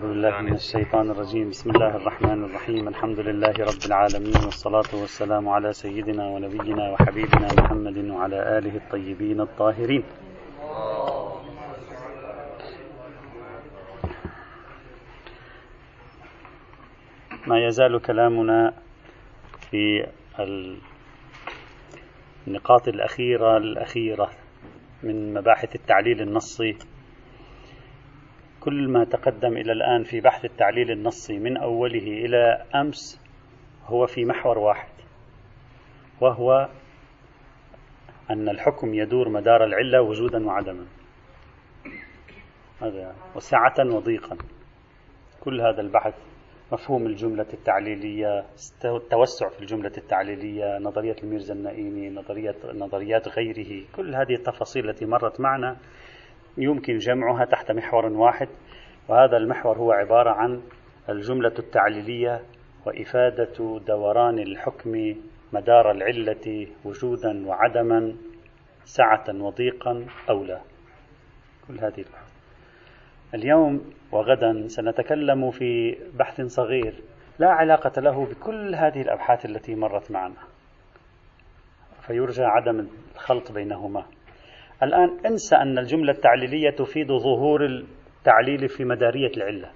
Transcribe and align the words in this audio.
أعوذ 0.00 0.12
بالله 0.12 0.40
من 0.40 0.54
الشيطان 0.54 1.10
الرجيم. 1.10 1.50
بسم 1.50 1.70
الله 1.70 1.96
الرحمن 1.96 2.44
الرحيم. 2.44 2.88
الحمد 2.88 3.20
لله 3.20 3.52
رب 3.52 3.82
العالمين 3.86 4.36
والصلاة 4.44 4.90
والسلام 4.92 5.48
على 5.48 5.72
سيدنا 5.72 6.24
ونبينا 6.26 6.90
وحبيبنا 6.90 7.48
محمد 7.58 7.96
وعلى 7.96 8.58
آله 8.58 8.76
الطيبين 8.76 9.40
الطاهرين. 9.40 10.04
ما 17.46 17.66
يزال 17.66 18.02
كلامنا 18.02 18.72
في 19.70 20.06
النقاط 22.46 22.88
الأخيرة 22.88 23.56
الأخيرة 23.56 24.30
من 25.02 25.34
مباحث 25.34 25.74
التعليل 25.74 26.20
النصي 26.20 26.78
كل 28.60 28.88
ما 28.88 29.04
تقدم 29.04 29.56
إلى 29.56 29.72
الآن 29.72 30.04
في 30.04 30.20
بحث 30.20 30.44
التعليل 30.44 30.90
النصي 30.90 31.38
من 31.38 31.56
أوله 31.56 32.24
إلى 32.24 32.64
أمس 32.74 33.20
هو 33.86 34.06
في 34.06 34.24
محور 34.24 34.58
واحد 34.58 34.88
وهو 36.20 36.68
أن 38.30 38.48
الحكم 38.48 38.94
يدور 38.94 39.28
مدار 39.28 39.64
العلة 39.64 40.02
وجودا 40.02 40.46
وعدما. 40.46 40.86
هذا 42.80 43.14
وسعة 43.34 43.74
وضيقا. 43.78 44.36
كل 45.40 45.60
هذا 45.60 45.80
البحث 45.80 46.14
مفهوم 46.72 47.06
الجملة 47.06 47.46
التعليلية 47.54 48.44
التوسع 48.84 49.48
في 49.48 49.60
الجملة 49.60 49.92
التعليلية 49.98 50.78
نظرية 50.78 51.16
الميرزا 51.22 51.54
النائيني 51.54 52.10
نظرية 52.10 52.56
نظريات 52.74 53.28
غيره. 53.28 53.84
كل 53.96 54.14
هذه 54.14 54.34
التفاصيل 54.34 54.90
التي 54.90 55.06
مرت 55.06 55.40
معنا 55.40 55.76
يمكن 56.56 56.98
جمعها 56.98 57.44
تحت 57.44 57.70
محور 57.70 58.06
واحد 58.06 58.48
وهذا 59.08 59.36
المحور 59.36 59.78
هو 59.78 59.92
عبارة 59.92 60.30
عن 60.30 60.62
الجملة 61.08 61.54
التعليلية 61.58 62.40
وإفادة 62.86 63.80
دوران 63.86 64.38
الحكم 64.38 65.14
مدار 65.52 65.90
العلة 65.90 66.66
وجودا 66.84 67.46
وعدما 67.46 68.14
سعة 68.84 69.24
وضيقا 69.30 70.06
أو 70.30 70.44
لا. 70.44 70.60
كل 71.68 71.80
هذه 71.80 71.98
البحث 71.98 72.30
اليوم 73.34 73.92
وغدا 74.12 74.68
سنتكلم 74.68 75.50
في 75.50 75.98
بحث 76.14 76.40
صغير 76.40 76.94
لا 77.38 77.48
علاقة 77.50 78.00
له 78.00 78.26
بكل 78.26 78.74
هذه 78.74 79.02
الأبحاث 79.02 79.44
التي 79.44 79.74
مرت 79.74 80.10
معنا 80.10 80.42
فيرجى 82.06 82.44
عدم 82.44 82.86
الخلط 83.14 83.52
بينهما. 83.52 84.04
الآن 84.82 85.26
انسى 85.26 85.56
أن 85.56 85.78
الجملة 85.78 86.12
التعليلية 86.12 86.70
تفيد 86.70 87.12
ظهور 87.12 87.64
التعليل 87.64 88.68
في 88.68 88.84
مدارية 88.84 89.30
العلة. 89.36 89.70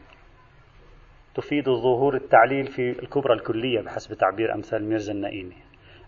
تفيد 1.35 1.65
ظهور 1.65 2.15
التعليل 2.15 2.67
في 2.67 2.91
الكبرى 3.03 3.35
الكلية 3.35 3.81
بحسب 3.81 4.15
تعبير 4.15 4.55
أمثال 4.55 4.85
ميرزا 4.89 5.13
النائيني 5.13 5.57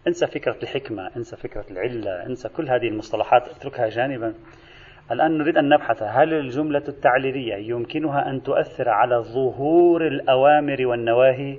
انسى 0.06 0.26
فكرة 0.26 0.56
الحكمة 0.62 1.10
انسى 1.16 1.36
فكرة 1.36 1.64
العلة 1.70 2.26
انسى 2.26 2.48
كل 2.48 2.68
هذه 2.68 2.88
المصطلحات. 2.88 3.48
اتركها 3.48 3.88
جانبا. 3.88 4.34
الآن 5.10 5.38
نريد 5.38 5.56
أن 5.56 5.68
نبحث 5.68 6.02
هل 6.02 6.34
الجملة 6.34 6.82
التعليلية 6.88 7.54
يمكنها 7.54 8.30
أن 8.30 8.42
تؤثر 8.42 8.88
على 8.88 9.16
ظهور 9.16 10.06
الأوامر 10.06 10.86
والنواهي 10.86 11.58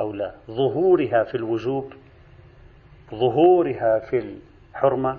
أو 0.00 0.12
لا؟ 0.12 0.34
ظهورها 0.50 1.24
في 1.24 1.34
الوجوب 1.34 1.92
ظهورها 3.14 3.98
في 3.98 4.36
الحرمة 4.74 5.16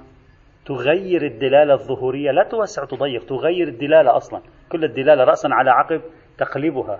تغير 0.66 1.26
الدلالة 1.26 1.74
الظهورية. 1.74 2.32
لا 2.32 2.44
توسع 2.44 2.86
تضيق 2.86 3.26
تغير 3.26 3.68
الدلالة 3.68 4.18
أصلا. 4.18 4.42
كل 4.70 4.84
الدلالة 4.84 5.24
رأسا 5.24 5.48
على 5.52 5.72
عقب 5.72 6.02
تقلبها 6.38 7.00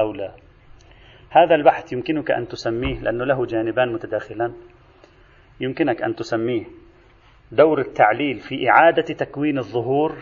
أو 0.00 0.12
لا. 0.12 0.34
هذا 1.30 1.54
البحث 1.54 1.92
يمكنك 1.92 2.30
أن 2.30 2.48
تسميه 2.48 3.00
لأنه 3.00 3.24
له 3.24 3.46
جانبان 3.46 3.92
متداخلان. 3.92 4.54
يمكنك 5.60 6.02
أن 6.02 6.14
تسميه 6.14 6.64
دور 7.52 7.80
التعليل 7.80 8.40
في 8.40 8.70
إعادة 8.70 9.14
تكوين 9.14 9.58
الظهور 9.58 10.12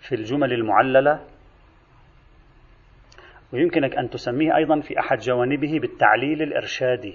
في 0.00 0.14
الجمل 0.14 0.52
المعللة. 0.52 1.20
ويمكنك 3.52 3.96
أن 3.96 4.10
تسميه 4.10 4.56
أيضا 4.56 4.80
في 4.80 4.98
أحد 4.98 5.18
جوانبه 5.18 5.78
بالتعليل 5.80 6.42
الإرشادي. 6.42 7.14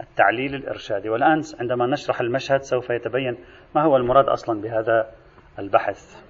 التعليل 0.00 0.54
الإرشادي. 0.54 1.08
والآن 1.08 1.42
عندما 1.60 1.86
نشرح 1.86 2.20
المشهد 2.20 2.60
سوف 2.60 2.90
يتبين 2.90 3.36
ما 3.74 3.82
هو 3.82 3.96
المراد 3.96 4.28
أصلا 4.28 4.60
بهذا 4.60 5.10
البحث. 5.58 6.24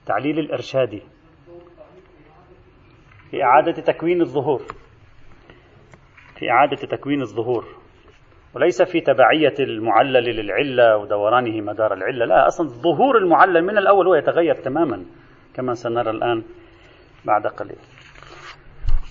التعليل 0.00 0.38
الإرشادي. 0.38 1.02
في 3.30 3.42
إعادة 3.42 3.72
تكوين 3.72 4.20
الظهور. 4.20 4.62
في 6.38 6.50
إعادة 6.50 6.76
تكوين 6.76 7.22
الظهور. 7.22 7.64
وليس 8.54 8.82
في 8.82 9.00
تبعية 9.00 9.54
المعلل 9.60 10.24
للعلة 10.24 10.96
ودورانه 10.96 11.60
مدار 11.60 11.94
العلة. 11.94 12.24
لا 12.24 12.46
أصلا 12.46 12.68
ظهور 12.68 13.18
المعلل 13.18 13.62
من 13.62 13.78
الأول 13.78 14.06
هو 14.06 14.14
يتغير 14.14 14.54
تماما 14.54 15.04
كما 15.54 15.74
سنرى 15.74 16.10
الآن 16.10 16.42
بعد 17.24 17.46
قليل. 17.46 17.78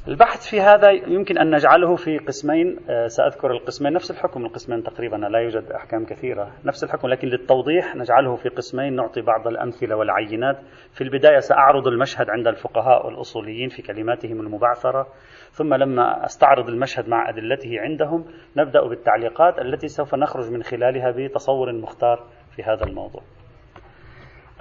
البحث 0.07 0.50
في 0.50 0.62
هذا 0.62 0.91
يمكن 0.91 1.38
أن 1.38 1.56
نجعله 1.56 1.95
في 1.95 2.17
قسمين 2.17 2.79
آه، 2.89 3.07
سأذكر 3.07 3.51
القسمين. 3.51 3.94
نفس 3.94 4.12
الحكم 4.12 4.45
القسمين 4.45 4.84
تقريبا 4.84 5.16
لا 5.16 5.39
يوجد 5.39 5.72
أحكام 5.72 6.06
كثيرة. 6.06 6.51
نفس 6.66 6.84
الحكم 6.84 7.07
لكن 7.07 7.28
للتوضيح 7.28 7.95
نجعله 7.95 8.35
في 8.35 8.50
قسمين. 8.50 8.95
نعطي 8.95 9.22
بعض 9.22 9.47
الأمثلة 9.47 9.95
والعينات. 9.95 10.57
في 10.94 11.01
البداية 11.01 11.39
سأعرض 11.39 11.88
المشهد 11.88 12.29
عند 12.29 12.47
الفقهاء 12.47 13.06
والأصوليين 13.06 13.69
في 13.69 13.81
كلماتهم 13.81 14.39
المبعثرة. 14.39 15.07
ثم 15.51 15.73
لما 15.73 16.25
أستعرض 16.25 16.69
المشهد 16.69 17.09
مع 17.09 17.29
أدلته 17.29 17.79
عندهم 17.79 18.25
نبدأ 18.57 18.88
بالتعليقات 18.88 19.59
التي 19.59 19.88
سوف 19.88 20.16
نخرج 20.16 20.51
من 20.51 20.63
خلالها 20.63 21.12
بتصور 21.12 21.73
مختار 21.73 22.23
في 22.56 22.63
هذا 22.63 22.83
الموضوع. 22.83 23.22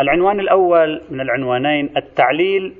العنوان 0.01 0.41
الأول 0.41 1.01
من 1.11 1.21
العنوانين 1.21 1.97
التعليل 1.97 2.75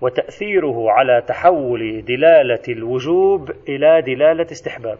وتأثيره 0.00 0.90
على 0.90 1.22
تحول 1.26 2.04
دلالة 2.04 2.62
الوجوب 2.68 3.50
إلى 3.68 4.02
دلالة 4.02 4.46
استحباب. 4.52 4.98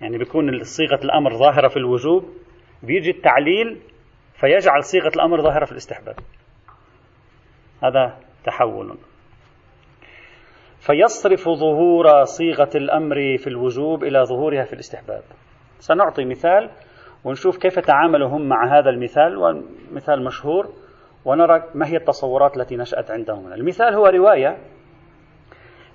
يعني 0.00 0.18
بيكون 0.18 0.62
صيغة 0.62 1.04
الأمر 1.04 1.34
ظاهرة 1.34 1.68
في 1.68 1.76
الوجوب 1.76 2.24
بيجي 2.82 3.10
التعليل 3.10 3.80
فيجعل 4.34 4.84
صيغة 4.84 5.08
الأمر 5.08 5.42
ظاهرة 5.42 5.64
في 5.64 5.72
الاستحباب. 5.72 6.16
هذا 7.82 8.16
تحول. 8.44 8.96
فيصرف 10.78 11.48
ظهور 11.48 12.24
صيغة 12.24 12.70
الأمر 12.74 13.16
في 13.38 13.46
الوجوب 13.46 14.04
إلى 14.04 14.24
ظهورها 14.24 14.64
في 14.64 14.72
الاستحباب. 14.72 15.22
سنعطي 15.78 16.24
مثال 16.24 16.70
ونشوف 17.24 17.58
كيف 17.58 17.78
تعاملوا 17.78 18.28
هم 18.28 18.48
مع 18.48 18.78
هذا 18.78 18.90
المثال 18.90 19.36
ومثال 19.36 20.24
مشهور. 20.24 20.68
ونرى 21.24 21.62
ما 21.74 21.86
هي 21.86 21.96
التصورات 21.96 22.56
التي 22.56 22.76
نشأت 22.76 23.10
عندهم. 23.10 23.52
المثال 23.52 23.94
هو 23.94 24.06
رواية 24.06 24.58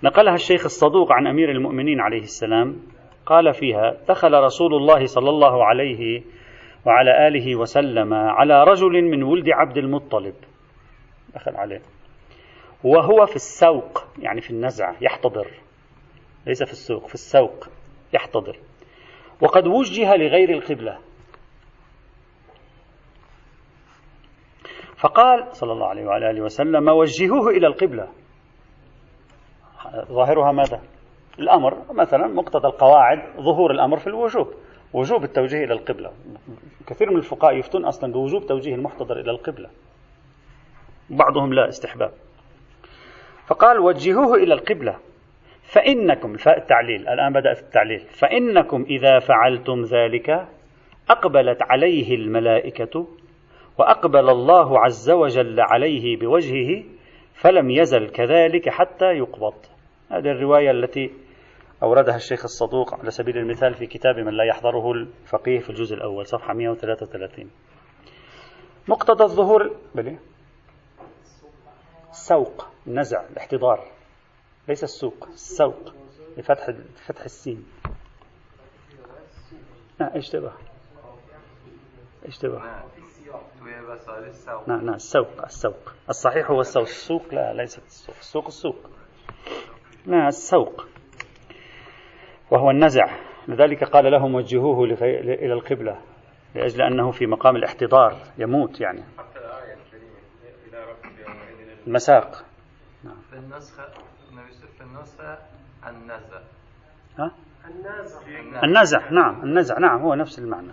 نقلها 0.04 0.34
الشيخ 0.34 0.64
الصدوق 0.66 1.12
عن 1.12 1.28
أمير 1.28 1.52
المؤمنين 1.52 2.00
عليه 2.00 2.22
السلام 2.22 2.82
قال 3.26 3.54
فيها 3.54 3.98
دخل 4.08 4.34
رسول 4.34 4.74
الله 4.74 5.06
صلى 5.06 5.30
الله 5.30 5.66
عليه 5.66 6.22
وعلى 6.86 7.28
آله 7.28 7.56
وسلم 7.56 8.14
على 8.14 8.64
رجل 8.64 9.02
من 9.02 9.24
ولد 9.24 9.50
عبد 9.50 9.78
المطلب. 9.78 10.34
دخل 11.36 11.56
عليه. 11.56 11.82
وهو 12.84 13.26
في 13.26 13.36
السوق 13.36 14.04
يعني 14.20 14.42
في 14.42 14.50
النزع 14.50 14.94
يحتضر. 15.02 15.48
ليس 16.48 16.64
في 16.64 16.72
السوق 16.72 17.08
في 17.08 17.14
السوق 17.14 17.68
يحتضر. 18.14 18.58
وقد 19.42 19.68
وجه 19.68 20.16
لغير 20.16 20.50
القبلة. 20.50 20.98
فقال 24.98 25.48
صلى 25.52 25.72
الله 25.72 25.88
عليه 25.88 26.06
وعلى 26.06 26.30
آله 26.30 26.42
وسلم 26.42 26.90
وجهوه 26.90 27.50
إلى 27.50 27.68
القبلة. 27.68 28.08
ظاهرها 30.12 30.52
ماذا؟ 30.52 30.82
الأمر 31.40 31.94
مثلا 31.94 32.28
مقتضى 32.28 32.68
القواعد 32.68 33.20
ظهور 33.40 33.72
الأمر 33.72 33.98
في 33.98 34.08
الوجوب 34.08 34.54
وجوب 34.94 35.24
التوجيه 35.24 35.64
إلى 35.64 35.74
القبلة. 35.74 36.12
كثير 36.88 37.12
من 37.12 37.18
الفقهاء 37.18 37.58
يفتون 37.58 37.86
أصلا 37.86 38.14
بوجوب 38.14 38.46
توجيه 38.46 38.76
المحتضر 38.76 39.20
إلى 39.20 39.32
القبلة. 39.32 39.70
بعضهم 41.10 41.54
لا 41.54 41.68
استحباب. 41.68 42.12
فقال 43.48 43.80
وجهوه 43.80 44.36
إلى 44.36 44.54
القبلة. 44.54 44.96
فإنكم 45.62 46.36
التعليل 46.48 47.08
الآن 47.08 47.34
بدأت 47.34 47.60
التعليل. 47.60 48.00
فإنكم 48.00 48.86
إذا 48.90 49.20
فعلتم 49.20 49.82
ذلك 49.82 50.48
أقبلت 51.10 51.62
عليه 51.62 52.16
الملائكة 52.16 53.08
وأقبل 53.78 54.30
الله 54.30 54.80
عز 54.80 55.10
وجل 55.10 55.60
عليه 55.60 56.18
بوجهه 56.18 56.84
فلم 57.34 57.70
يزل 57.70 58.10
كذلك 58.10 58.70
حتى 58.70 59.06
يقبض. 59.06 59.54
هذه 60.12 60.32
الرواية 60.32 60.72
التي 60.72 61.14
أوردها 61.84 62.16
الشيخ 62.16 62.44
الصدوق 62.44 62.94
على 62.94 63.12
سبيل 63.12 63.38
المثال 63.38 63.74
في 63.74 63.86
كتاب 63.86 64.16
من 64.20 64.34
لا 64.34 64.44
يحضره 64.44 64.92
الفقيه 64.92 65.60
في 65.60 65.70
الجزء 65.70 65.96
الأول 65.96 66.26
صفحة 66.28 66.54
133 66.54 67.52
مقتضى 68.88 69.24
الظهور 69.24 69.76
بلي؟ 69.96 70.18
السوق 72.10 72.68
النزع 72.88 73.24
الاحتضار. 73.30 73.92
ليس 74.68 74.84
السوق 74.84 75.28
السوق 75.34 75.94
بفتح 76.38 76.70
فتح 77.08 77.24
السين. 77.24 77.66
لا 80.00 80.18
اشتبه 80.18 80.52
اشتبه 82.26 82.62
نعم 84.68 84.86
نعم 84.86 84.96
السوق 84.96 85.44
السوق 85.44 85.94
الصحيح 86.10 86.52
هو 86.52 86.60
السوق 86.60 86.84
السوق 86.84 87.34
لا 87.34 87.54
ليست 87.54 87.86
السوق 87.86 88.16
السوق 88.18 88.46
السوق 88.46 88.90
لا 90.06 90.28
السوق 90.28 90.86
وهو 92.52 92.72
النزع. 92.72 93.06
لذلك 93.48 93.84
قال 93.84 94.12
لهم 94.12 94.36
وجهوه 94.36 94.84
إلى 94.84 95.54
القبلة 95.54 96.02
لأجل 96.56 96.82
أنه 96.82 97.12
في 97.12 97.26
مقام 97.26 97.56
الاحتضار. 97.56 98.18
يموت 98.38 98.82
يعني. 98.82 99.04
المساق. 101.88 102.46
نعم. 103.04 103.18
في 103.30 103.36
النسخة 103.36 103.84
في 104.78 104.84
النسخة 104.84 105.38
النزع. 105.88 106.42
ها؟ 107.20 107.32
النزع. 107.66 108.20
النزع 108.64 109.10
نعم 109.10 109.44
النزع 109.44 109.80
نعم 109.80 110.02
هو 110.02 110.16
نفس 110.16 110.40
المعنى. 110.40 110.72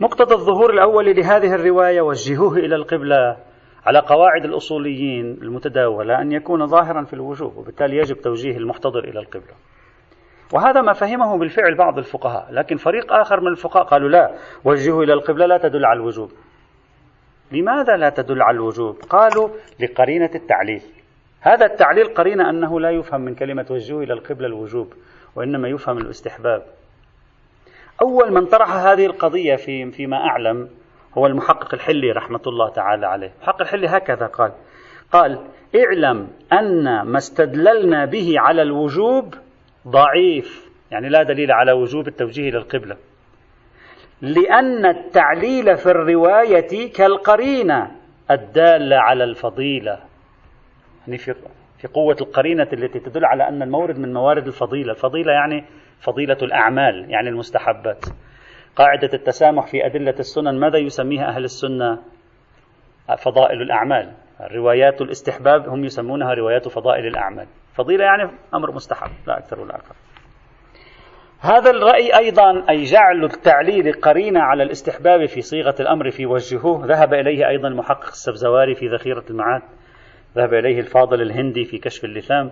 مقتضى 0.00 0.34
الظهور 0.34 0.70
الأول 0.70 1.16
لهذه 1.16 1.54
الرواية 1.54 2.00
وجهوه 2.00 2.56
إلى 2.56 2.76
القبلة 2.76 3.36
على 3.86 3.98
قواعد 3.98 4.44
الأصوليين 4.44 5.38
المتداولة 5.42 6.22
أن 6.22 6.32
يكون 6.32 6.66
ظاهرا 6.66 7.04
في 7.04 7.12
الوجوب 7.12 7.56
وبالتالي 7.56 7.96
يجب 7.96 8.16
توجيه 8.16 8.56
المحتضر 8.56 9.04
إلى 9.04 9.20
القبلة. 9.20 9.54
وهذا 10.54 10.80
ما 10.80 10.92
فهمه 10.92 11.38
بالفعل 11.38 11.74
بعض 11.74 11.98
الفقهاء 11.98 12.52
لكن 12.52 12.76
فريق 12.76 13.12
آخر 13.12 13.40
من 13.40 13.48
الفقهاء 13.48 13.84
قالوا 13.84 14.08
لا 14.08 14.34
وجهه 14.64 15.02
إلى 15.02 15.12
القبلة 15.12 15.46
لا 15.46 15.58
تدل 15.58 15.84
على 15.84 15.96
الوجوب. 15.96 16.30
لماذا 17.52 17.96
لا 17.96 18.08
تدل 18.08 18.42
على 18.42 18.54
الوجوب؟ 18.54 18.96
قالوا 19.10 19.48
لقرينة 19.80 20.30
التعليل. 20.34 20.82
هذا 21.40 21.66
التعليل 21.66 22.04
قرينة 22.04 22.50
أنه 22.50 22.80
لا 22.80 22.90
يفهم 22.90 23.20
من 23.20 23.34
كلمة 23.34 23.66
وجهه 23.70 24.02
إلى 24.02 24.12
القبلة 24.12 24.46
الوجوب 24.46 24.92
وإنما 25.36 25.68
يفهم 25.68 25.98
الاستحباب. 25.98 26.62
أول 28.02 28.32
من 28.32 28.46
طرح 28.46 28.76
هذه 28.76 29.06
القضية 29.06 29.56
في 29.56 29.90
فيما 29.90 30.16
أعلم 30.16 30.68
هو 31.18 31.26
المحقق 31.26 31.74
الحلي 31.74 32.12
رحمة 32.12 32.40
الله 32.46 32.68
تعالى 32.68 33.06
عليه. 33.06 33.32
المحقق 33.36 33.60
الحلي 33.60 33.86
هكذا 33.86 34.26
قال 34.26 34.52
قال 35.12 35.38
اعلم 35.76 36.28
أن 36.52 37.02
ما 37.02 37.18
استدللنا 37.18 38.04
به 38.04 38.34
على 38.36 38.62
الوجوب 38.62 39.34
ضعيف 39.88 40.70
يعني 40.90 41.08
لا 41.08 41.22
دليل 41.22 41.52
على 41.52 41.72
وجوب 41.72 42.08
التوجيه 42.08 42.48
إلى 42.48 42.58
القبلة 42.58 42.96
لأن 44.20 44.86
التعليل 44.86 45.76
في 45.76 45.86
الرواية 45.86 46.92
كالقرينة 46.92 47.90
الدالة 48.30 48.96
على 48.96 49.24
الفضيلة. 49.24 49.98
يعني 51.06 51.18
في 51.18 51.34
في 51.78 51.88
قوة 51.88 52.16
القرينة 52.20 52.68
التي 52.72 52.98
تدل 52.98 53.24
على 53.24 53.48
أن 53.48 53.62
المورد 53.62 53.98
من 53.98 54.12
موارد 54.12 54.46
الفضيلة. 54.46 54.92
الفضيلة 54.92 55.32
يعني 55.32 55.64
فضيلة 56.02 56.38
الأعمال 56.42 57.10
يعني 57.10 57.28
المستحبات. 57.28 58.04
قاعدة 58.76 59.10
التسامح 59.14 59.66
في 59.66 59.86
أدلة 59.86 60.14
السنن 60.18 60.60
ماذا 60.60 60.78
يسميها 60.78 61.28
أهل 61.28 61.44
السنة؟ 61.44 61.98
فضائل 63.18 63.62
الأعمال. 63.62 64.12
روايات 64.40 65.00
الاستحباب 65.00 65.68
هم 65.68 65.84
يسمونها 65.84 66.34
روايات 66.34 66.68
فضائل 66.68 67.06
الأعمال. 67.06 67.46
فضيلة 67.74 68.04
يعني 68.04 68.30
أمر 68.54 68.72
مستحب 68.72 69.10
لا 69.26 69.38
أكثر 69.38 69.60
ولا 69.60 69.74
أقل 69.74 69.94
هذا 71.40 71.70
الرأي 71.70 72.18
أيضا 72.18 72.64
أي 72.70 72.82
جعل 72.82 73.24
التعليل 73.24 73.92
قرينة 73.92 74.40
على 74.40 74.62
الاستحباب 74.62 75.26
في 75.26 75.40
صيغة 75.40 75.74
الأمر 75.80 76.10
في 76.10 76.26
وجهه. 76.26 76.82
ذهب 76.86 77.14
إليه 77.14 77.48
أيضا 77.48 77.68
المحقق 77.68 78.06
السبزواري 78.06 78.74
في 78.74 78.88
ذخيرة 78.88 79.24
المعاد. 79.30 79.62
ذهب 80.36 80.54
إليه 80.54 80.80
الفاضل 80.80 81.22
الهندي 81.22 81.64
في 81.64 81.78
كشف 81.78 82.04
اللثام. 82.04 82.50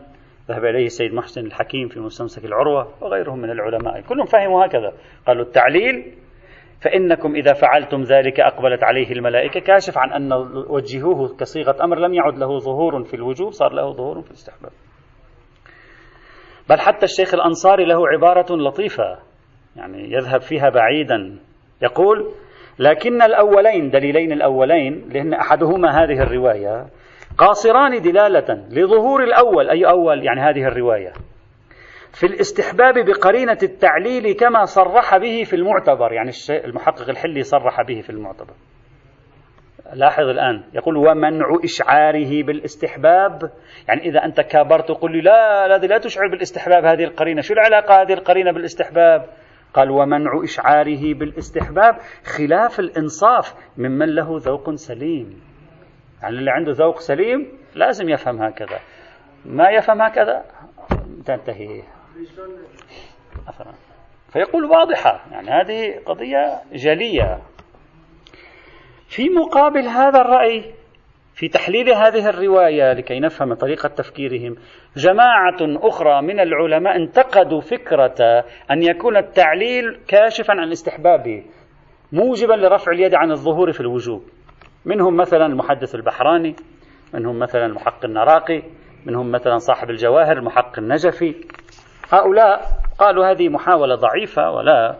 ذهب 0.51 0.65
إليه 0.65 0.87
السيد 0.87 1.15
محسن 1.15 1.47
الحكيم 1.47 1.89
في 1.89 2.01
مستمسك 2.01 2.45
العروة 2.45 2.89
وغيرهم 3.01 3.39
من 3.39 3.51
العلماء. 3.51 4.01
كلهم 4.01 4.27
فهموا 4.27 4.67
هكذا. 4.67 4.93
قالوا 5.27 5.45
التعليل 5.45 6.15
فإنكم 6.81 7.35
إذا 7.35 7.53
فعلتم 7.53 8.03
ذلك 8.03 8.41
أقبلت 8.41 8.85
عليه 8.85 9.13
الملائكة 9.13 9.61
كاشف 9.61 9.99
عن 9.99 10.13
أن 10.13 10.33
وجهوه 10.69 11.37
كصيغة 11.37 11.85
أمر 11.85 11.99
لم 11.99 12.15
يعد 12.15 12.39
له 12.39 12.59
ظهور 12.59 13.05
في 13.05 13.15
الوجوب 13.15 13.51
صار 13.51 13.73
له 13.73 13.93
ظهور 13.93 14.21
في 14.21 14.31
الاستحباب. 14.31 14.73
بل 16.71 16.81
حتى 16.81 17.05
الشيخ 17.05 17.35
الأنصاري 17.35 17.85
له 17.85 18.09
عبارة 18.09 18.57
لطيفة 18.57 19.19
يعني 19.77 20.13
يذهب 20.13 20.41
فيها 20.41 20.71
بعيدا. 20.71 21.39
يقول 21.83 22.33
لكن 22.79 23.23
الأولين 23.23 23.91
دليلين 23.91 24.33
الأولين 24.33 25.09
لأن 25.13 25.35
أحدهما 25.35 25.91
هذه 25.91 26.23
الرواية 26.23 26.87
قاصران 27.41 28.03
دلالة 28.03 28.65
لظهور 28.71 29.23
الأول 29.23 29.71
أي 29.71 29.87
أول 29.87 30.25
يعني 30.25 30.41
هذه 30.41 30.65
الرواية. 30.65 31.13
في 32.13 32.27
الاستحباب 32.27 32.95
بقرينة 32.95 33.59
التعليل 33.63 34.33
كما 34.33 34.65
صرح 34.65 35.17
به 35.17 35.45
في 35.45 35.57
المعتبر 35.57 36.13
يعني 36.13 36.31
المحقق 36.51 37.09
الحلي 37.09 37.43
صرح 37.43 37.83
به 37.83 38.01
في 38.01 38.11
المعتبر. 38.11 38.55
لاحظ 39.93 40.25
الآن 40.25 40.63
يقول 40.75 40.97
ومنع 40.97 41.47
إشعاره 41.65 42.43
بالاستحباب؟ 42.43 43.51
يعني 43.89 44.01
إذا 44.01 44.25
أنت 44.25 44.41
كابرت 44.41 44.89
تقول 44.89 45.13
لي 45.13 45.21
لا 45.21 45.79
لا 45.79 45.99
تشعر 45.99 46.29
بالاستحباب 46.29 46.85
هذه 46.85 47.05
القرينة 47.05 47.41
شو 47.41 47.55
العلاقة 47.55 48.03
هذه 48.03 48.13
القرينة 48.13 48.53
بالاستحباب؟ 48.53 49.27
قال 49.75 49.91
ومنع 49.91 50.41
إشعاره 50.45 51.15
بالاستحباب 51.15 51.97
خلاف 52.37 52.81
الإنصاف 52.81 53.55
ممن 53.77 54.15
له 54.15 54.39
ذوق 54.39 54.75
سليم. 54.75 55.50
يعني 56.23 56.39
اللي 56.39 56.51
عنده 56.51 56.73
ذوق 56.73 57.01
سليم 57.01 57.59
لازم 57.75 58.09
يفهم 58.09 58.43
هكذا. 58.43 58.79
ما 59.45 59.71
يفهم 59.71 60.03
هكذا 60.03 60.45
تنتهي. 61.27 61.83
فيقول 64.33 64.65
واضحة. 64.65 65.25
يعني 65.31 65.51
هذه 65.51 65.99
قضية 66.07 66.61
جلية. 66.73 67.43
في 69.09 69.29
مقابل 69.29 69.87
هذا 69.87 70.21
الرأي 70.21 70.75
في 71.35 71.49
تحليل 71.49 71.91
هذه 71.91 72.29
الرواية 72.29 72.93
لكي 72.93 73.21
نفهم 73.21 73.55
طريقة 73.55 73.89
تفكيرهم 73.89 74.57
جماعة 74.97 75.57
أخرى 75.61 76.23
من 76.23 76.41
العلماء 76.41 76.97
انتقدوا 76.97 77.61
فكرة 77.61 78.45
أن 78.71 78.83
يكون 78.83 79.17
التعليل 79.17 80.01
كاشفا 80.09 80.53
عن 80.53 80.71
استحبابه 80.71 81.45
موجبا 82.13 82.53
لرفع 82.53 82.93
اليد 82.93 83.15
عن 83.15 83.31
الظهور 83.31 83.73
في 83.73 83.81
الوجوب. 83.81 84.23
منهم 84.85 85.17
مثلا 85.17 85.47
المحدث 85.47 85.95
البحراني 85.95 86.57
منهم 87.15 87.39
مثلا 87.39 87.67
المحقق 87.67 88.05
النراقي 88.05 88.63
منهم 89.07 89.33
مثلا 89.33 89.59
صاحب 89.59 89.91
الجواهر 89.91 90.37
المحقق 90.37 90.79
النجفي. 90.79 91.35
هؤلاء 92.13 92.61
قالوا 92.99 93.31
هذه 93.31 93.49
محاولة 93.49 93.95
ضعيفة 93.95 94.51
ولا 94.51 94.97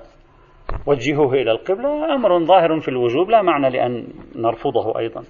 وجهوه 0.87 1.33
إلى 1.33 1.51
القبلة. 1.51 2.15
أمر 2.15 2.45
ظاهر 2.45 2.81
في 2.81 2.89
الوجوب 2.89 3.31
لا 3.31 3.43
معنى 3.43 3.71
لأن 3.71 4.07
نرفضه 4.37 4.99
أيضا. 4.99 5.25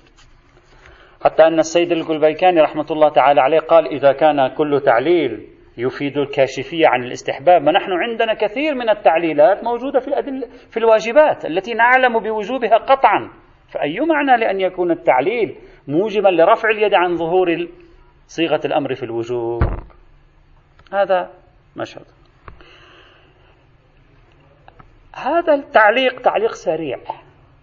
حتى 1.25 1.43
أن 1.47 1.59
السيد 1.59 1.93
القلبيكاني 1.93 2.61
رحمة 2.61 2.87
الله 2.91 3.09
تعالى 3.09 3.41
عليه 3.41 3.59
قال 3.61 3.87
إذا 3.87 4.13
كان 4.13 4.49
كل 4.49 4.81
تعليل 4.81 5.47
يفيد 5.79 6.19
الكاشفية 6.19 6.89
عن 6.89 7.03
الاستحباب 7.05 7.65
فنحن 7.67 7.93
عندنا 7.93 8.35
كثير 8.35 8.75
من 8.75 8.89
التعليلات 8.89 9.65
موجودة 9.65 10.01
في 10.01 10.09
الأدل 10.09 10.45
في 10.71 10.77
الواجبات 10.77 11.45
التي 11.45 11.75
نعلم 11.75 12.19
بوجوبها 12.19 12.77
قطعا. 12.77 13.31
فأي 13.73 14.01
معنى 14.01 14.37
لأن 14.37 14.61
يكون 14.61 14.91
التعليل 14.91 15.57
موجبا 15.89 16.29
لرفع 16.29 16.69
اليد 16.71 16.95
عن 16.95 17.17
ظهور 17.17 17.69
صيغة 18.27 18.61
الأمر 18.65 18.95
في 18.95 19.03
الوجوب؟ 19.03 19.63
هذا 20.93 21.31
مشهد. 21.77 22.05
هذا 25.15 25.55
التعليق 25.55 26.21
تعليق 26.21 26.53
سريع. 26.53 26.99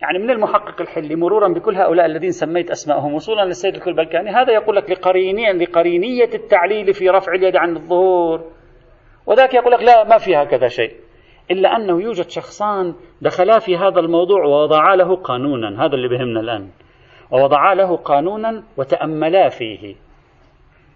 يعني 0.02 0.20
من 0.20 0.30
المحقق 0.30 0.82
الحلي 0.82 1.16
مرورا 1.16 1.48
بكل 1.48 1.76
هؤلاء 1.76 2.06
الذين 2.06 2.32
سميت 2.32 2.72
اسمائهم 2.72 3.14
وصولا 3.14 3.46
للسيد 3.46 3.76
الكلبلكاني 3.76 4.30
هذا 4.30 4.54
يقول 4.54 4.76
لك 4.76 4.92
لقرينيا 4.92 5.54
لقرينية 5.54 6.30
التعليل 6.34 6.94
في 6.94 7.10
رفع 7.10 7.32
اليد 7.32 7.56
عن 7.56 7.76
الظهور. 7.76 8.52
وذاك 9.26 9.54
يقول 9.54 9.72
لك 9.72 9.84
لا 9.84 10.04
ما 10.04 10.18
في 10.18 10.36
هكذا 10.36 10.68
شيء. 10.68 11.07
إلا 11.52 11.76
أنه 11.76 12.02
يوجد 12.02 12.30
شخصان 12.30 12.96
دخلا 13.22 13.60
في 13.60 13.78
هذا 13.78 14.00
الموضوع 14.00 14.46
ووضعا 14.46 14.96
له 14.96 15.16
قانونا 15.16 15.86
هذا 15.86 15.96
اللي 15.96 16.08
بهمنا 16.08 16.40
الآن. 16.40 16.70
ووضعا 17.32 17.76
له 17.76 17.98
قانونا 17.98 18.64
وتأملا 18.78 19.50
فيه. 19.50 19.96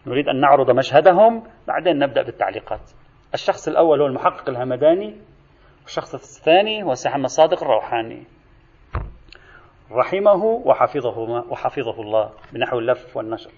نريد 0.06 0.28
أن 0.28 0.40
نعرض 0.40 0.72
مشهدهم 0.72 1.44
بعدين 1.68 2.00
نبدأ 2.00 2.22
بالتعليقات. 2.22 2.92
الشخص 3.34 3.68
الأول 3.68 4.02
هو 4.02 4.08
المحقق 4.08 4.50
الهمداني 4.50 5.16
والشخص 5.84 6.14
الثاني 6.14 6.84
هو 6.84 6.94
محمد 7.06 7.30
صادق 7.30 7.64
الروحاني. 7.64 8.24
رحمه 9.92 10.44
وحفظه 10.44 11.20
وحفظه 11.50 12.02
الله 12.02 12.30
بنحو 12.54 12.80
اللف 12.80 13.18
والنشر. 13.18 13.52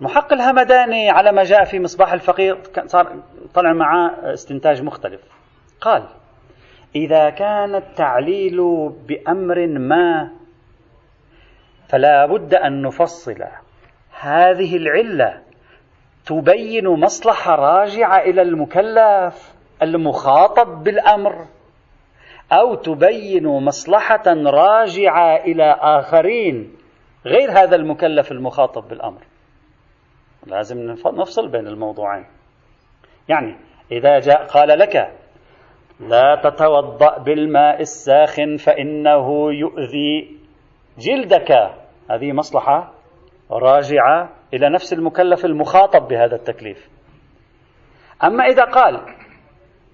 محق 0.00 0.32
الهمداني 0.32 1.10
على 1.10 1.32
ما 1.32 1.42
جاء 1.44 1.64
في 1.64 1.80
مصباح 1.80 2.12
الفقير 2.12 2.58
صار 2.86 3.16
طلع 3.54 3.72
معاه 3.72 4.32
استنتاج 4.32 4.82
مختلف. 4.82 5.20
قال 5.80 6.02
إذا 6.96 7.30
كان 7.30 7.74
التعليل 7.74 8.58
بأمر 9.08 9.66
ما 9.66 10.30
فلا 11.88 12.26
بد 12.26 12.54
أن 12.54 12.82
نفصل. 12.82 13.44
هذه 14.20 14.76
العلة 14.76 15.42
تبين 16.26 16.88
مصلحة 16.88 17.54
راجعة 17.54 18.18
إلى 18.18 18.42
المكلف 18.42 19.54
المخاطب 19.82 20.84
بالأمر 20.84 21.46
أو 22.52 22.74
تبين 22.74 23.46
مصلحة 23.46 24.22
راجعة 24.26 25.36
إلى 25.36 25.76
آخرين 25.80 26.76
غير 27.26 27.50
هذا 27.50 27.76
المكلف 27.76 28.32
المخاطب 28.32 28.88
بالأمر. 28.88 29.29
لازم 30.46 30.96
نفصل 31.06 31.48
بين 31.48 31.66
الموضوعين. 31.66 32.26
يعني 33.28 33.56
إذا 33.92 34.18
جاء 34.18 34.46
قال 34.46 34.78
لك 34.78 34.96
لا 36.00 36.40
تتوضأ 36.44 37.18
بالماء 37.18 37.80
الساخن 37.80 38.56
فإنه 38.56 39.52
يؤذي 39.52 40.38
جلدك. 40.98 41.52
هذه 42.10 42.32
مصلحة 42.32 42.92
راجعة 43.50 44.28
إلى 44.54 44.70
نفس 44.70 44.92
المكلف 44.92 45.44
المخاطب 45.44 46.08
بهذا 46.08 46.36
التكليف. 46.36 46.88
أما 48.24 48.44
إذا 48.44 48.64
قال 48.64 49.00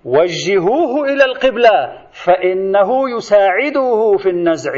وجهوه 0.04 1.04
إلى 1.04 1.24
القبلة 1.24 2.06
فإنه 2.24 3.16
يساعده 3.16 4.16
في 4.18 4.30
النزع 4.30 4.72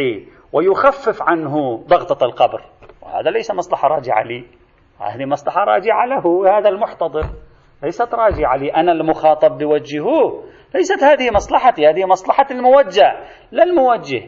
ويخفف 0.52 1.22
عنه 1.22 1.76
ضغطة 1.76 2.25
القبر. 2.25 2.62
وهذا 3.02 3.30
ليس 3.30 3.50
مصلحة 3.50 3.88
راجعة 3.88 4.22
لي. 4.22 4.44
هذه 5.00 5.24
مصلحة 5.24 5.64
راجعة 5.64 6.06
له 6.06 6.58
هذا 6.58 6.68
المحتضر. 6.68 7.24
ليست 7.82 8.14
راجعة 8.14 8.56
لي 8.56 8.74
أنا 8.74 8.92
المخاطب 8.92 9.58
بوجهوه 9.58 10.44
ليست 10.74 11.04
هذه 11.04 11.30
مصلحتي 11.30 11.86
هذه 11.88 12.04
مصلحة 12.04 12.46
الموجه 12.50 13.16
لا 13.52 13.62
الموجه. 13.62 14.22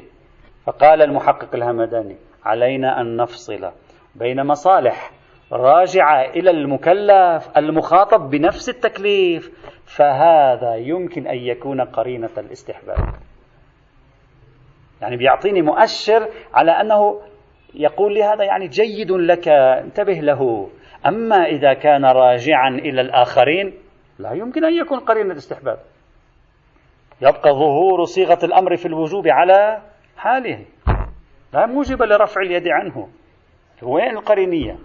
فقال 0.67 1.03
المحقق 1.03 1.55
الهمداني 1.55 2.17
علينا 2.45 3.01
أن 3.01 3.17
نفصل 3.17 3.71
بين 4.15 4.47
مصالح 4.47 5.11
راجعة 5.53 6.21
إلى 6.23 6.51
المكلف 6.51 7.51
المخاطب 7.57 8.31
بنفس 8.31 8.69
التكليف. 8.69 9.71
فهذا 9.87 10.75
يمكن 10.75 11.27
أن 11.27 11.37
يكون 11.37 11.81
قرينة 11.81 12.31
الاستحباب. 12.39 13.15
يعني 15.03 15.17
بيعطيني 15.17 15.63
مؤشر 15.63 16.29
على 16.55 16.71
أنه 16.71 17.21
يقول 17.75 18.15
لي 18.15 18.23
هذا 18.23 18.45
يعني 18.45 18.69
جيد 18.69 19.11
لك 19.11 19.49
انتبه 19.49 20.13
له. 20.13 20.71
أما 21.07 21.45
إذا 21.47 21.75
كان 21.75 22.05
راجعا 22.05 22.69
إلى 22.69 23.01
الآخرين 23.01 23.75
لا 24.19 24.33
يمكن 24.33 24.65
أن 24.65 24.75
يكون 24.75 24.99
قرينة 24.99 25.33
الاستحباب. 25.33 25.79
يبقى 27.21 27.51
ظهور 27.51 28.05
صيغة 28.05 28.39
الأمر 28.45 28.77
في 28.77 28.87
الوجوب 28.87 29.29
على 29.29 29.83
حاله. 30.17 30.65
لا 31.53 31.67
موجب 31.67 32.03
لرفع 32.03 32.41
اليد 32.41 32.69
عنه. 32.69 33.09
وين 33.83 34.11
القرينية؟ 34.11 34.77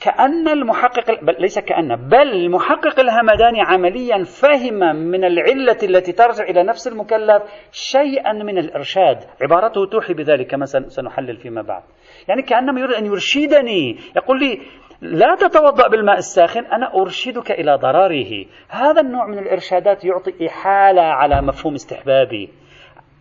كأن 0.00 0.48
المحقق 0.48 1.24
بل 1.24 1.36
ليس 1.38 1.58
كأن 1.58 1.96
بل 1.96 2.16
المحقق 2.16 3.00
الهمداني 3.00 3.60
عمليا 3.60 4.24
فهم 4.24 4.96
من 4.96 5.24
العلة 5.24 5.78
التي 5.82 6.12
ترجع 6.12 6.44
إلى 6.44 6.62
نفس 6.62 6.88
المكلف 6.88 7.42
شيئا 7.72 8.32
من 8.32 8.58
الإرشاد. 8.58 9.18
عبارته 9.42 9.86
توحي 9.86 10.14
بذلك 10.14 10.46
كما 10.46 10.64
سنحلل 10.66 11.36
فيما 11.36 11.62
بعد. 11.62 11.82
يعني 12.28 12.42
كأنما 12.42 12.80
يريد 12.80 12.96
أن 12.96 13.06
يرشدني. 13.06 13.96
يقول 14.16 14.40
لي 14.40 14.60
لا 15.00 15.36
تتوضأ 15.40 15.88
بالماء 15.88 16.16
الساخن 16.18 16.64
أنا 16.64 16.94
أرشدك 16.94 17.50
إلى 17.50 17.74
ضرره 17.74 18.44
هذا 18.68 19.00
النوع 19.00 19.26
من 19.26 19.38
الإرشادات 19.38 20.04
يعطي 20.04 20.46
إحالة 20.46 21.02
على 21.02 21.42
مفهوم 21.42 21.74
استحبابي. 21.74 22.48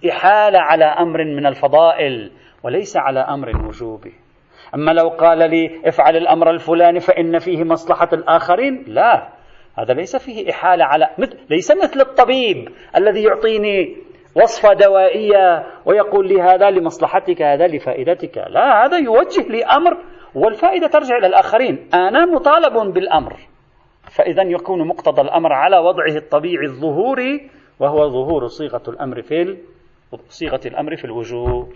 إحالة 0.10 0.60
على 0.60 0.86
أمر 0.86 1.24
من 1.24 1.46
الفضائل 1.46 2.32
وليس 2.64 2.98
على 2.98 3.20
أمر 3.20 3.68
وجوبي. 3.68 4.27
أما 4.76 4.92
لو 4.92 5.10
قال 5.10 5.50
لي 5.50 5.82
افعل 5.86 6.18
الأمر 6.18 6.50
الفلاني 6.50 7.00
فإن 7.00 7.40
فيه 7.40 7.64
مصلحة 7.64 8.10
الآخرين 8.14 8.84
لا. 8.88 9.30
هذا 9.80 9.94
ليس 9.94 10.16
فيه 10.16 10.50
إحالة 10.52 10.86
على 10.86 11.10
مثل 11.18 11.38
ليس 11.50 11.72
مثل 11.72 12.02
الطبيب 12.02 12.70
الذي 12.96 13.24
يعطيني 13.24 13.98
وصفة 14.36 14.74
دوائية 14.74 15.64
ويقول 15.86 16.28
لي 16.28 16.42
هذا 16.42 16.70
لمصلحتك 16.70 17.42
هذا 17.42 17.68
لفائدتك. 17.68 18.38
لا 18.38 18.86
هذا 18.86 18.98
يوجه 18.98 19.48
لي 19.50 19.66
أمر 19.66 19.98
والفائدة 20.36 20.88
ترجع 20.88 21.18
إلى 21.18 21.28
الآخرين. 21.28 21.90
أنا 21.94 22.26
مطالب 22.26 22.94
بالأمر. 22.94 23.34
فإذا 24.16 24.44
يكون 24.44 24.88
مقتضى 24.88 25.22
الأمر 25.22 25.54
على 25.54 25.78
وضعه 25.78 26.16
الطبيعي 26.16 26.66
الظهوري 26.66 27.50
وهو 27.80 28.10
ظهور 28.10 28.48
صيغة 28.48 28.84
الأمر 28.88 29.22
في 29.22 29.58
صيغة 30.30 30.62
الأمر 30.66 30.96
في 30.96 31.06
الوجوب. 31.06 31.74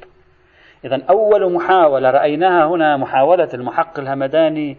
إذا 0.86 1.02
أول 1.10 1.54
محاولة 1.54 2.10
رأيناها 2.10 2.68
هنا 2.68 2.98
محاولة 2.98 3.50
المحق 3.54 4.00
الهمداني 4.00 4.78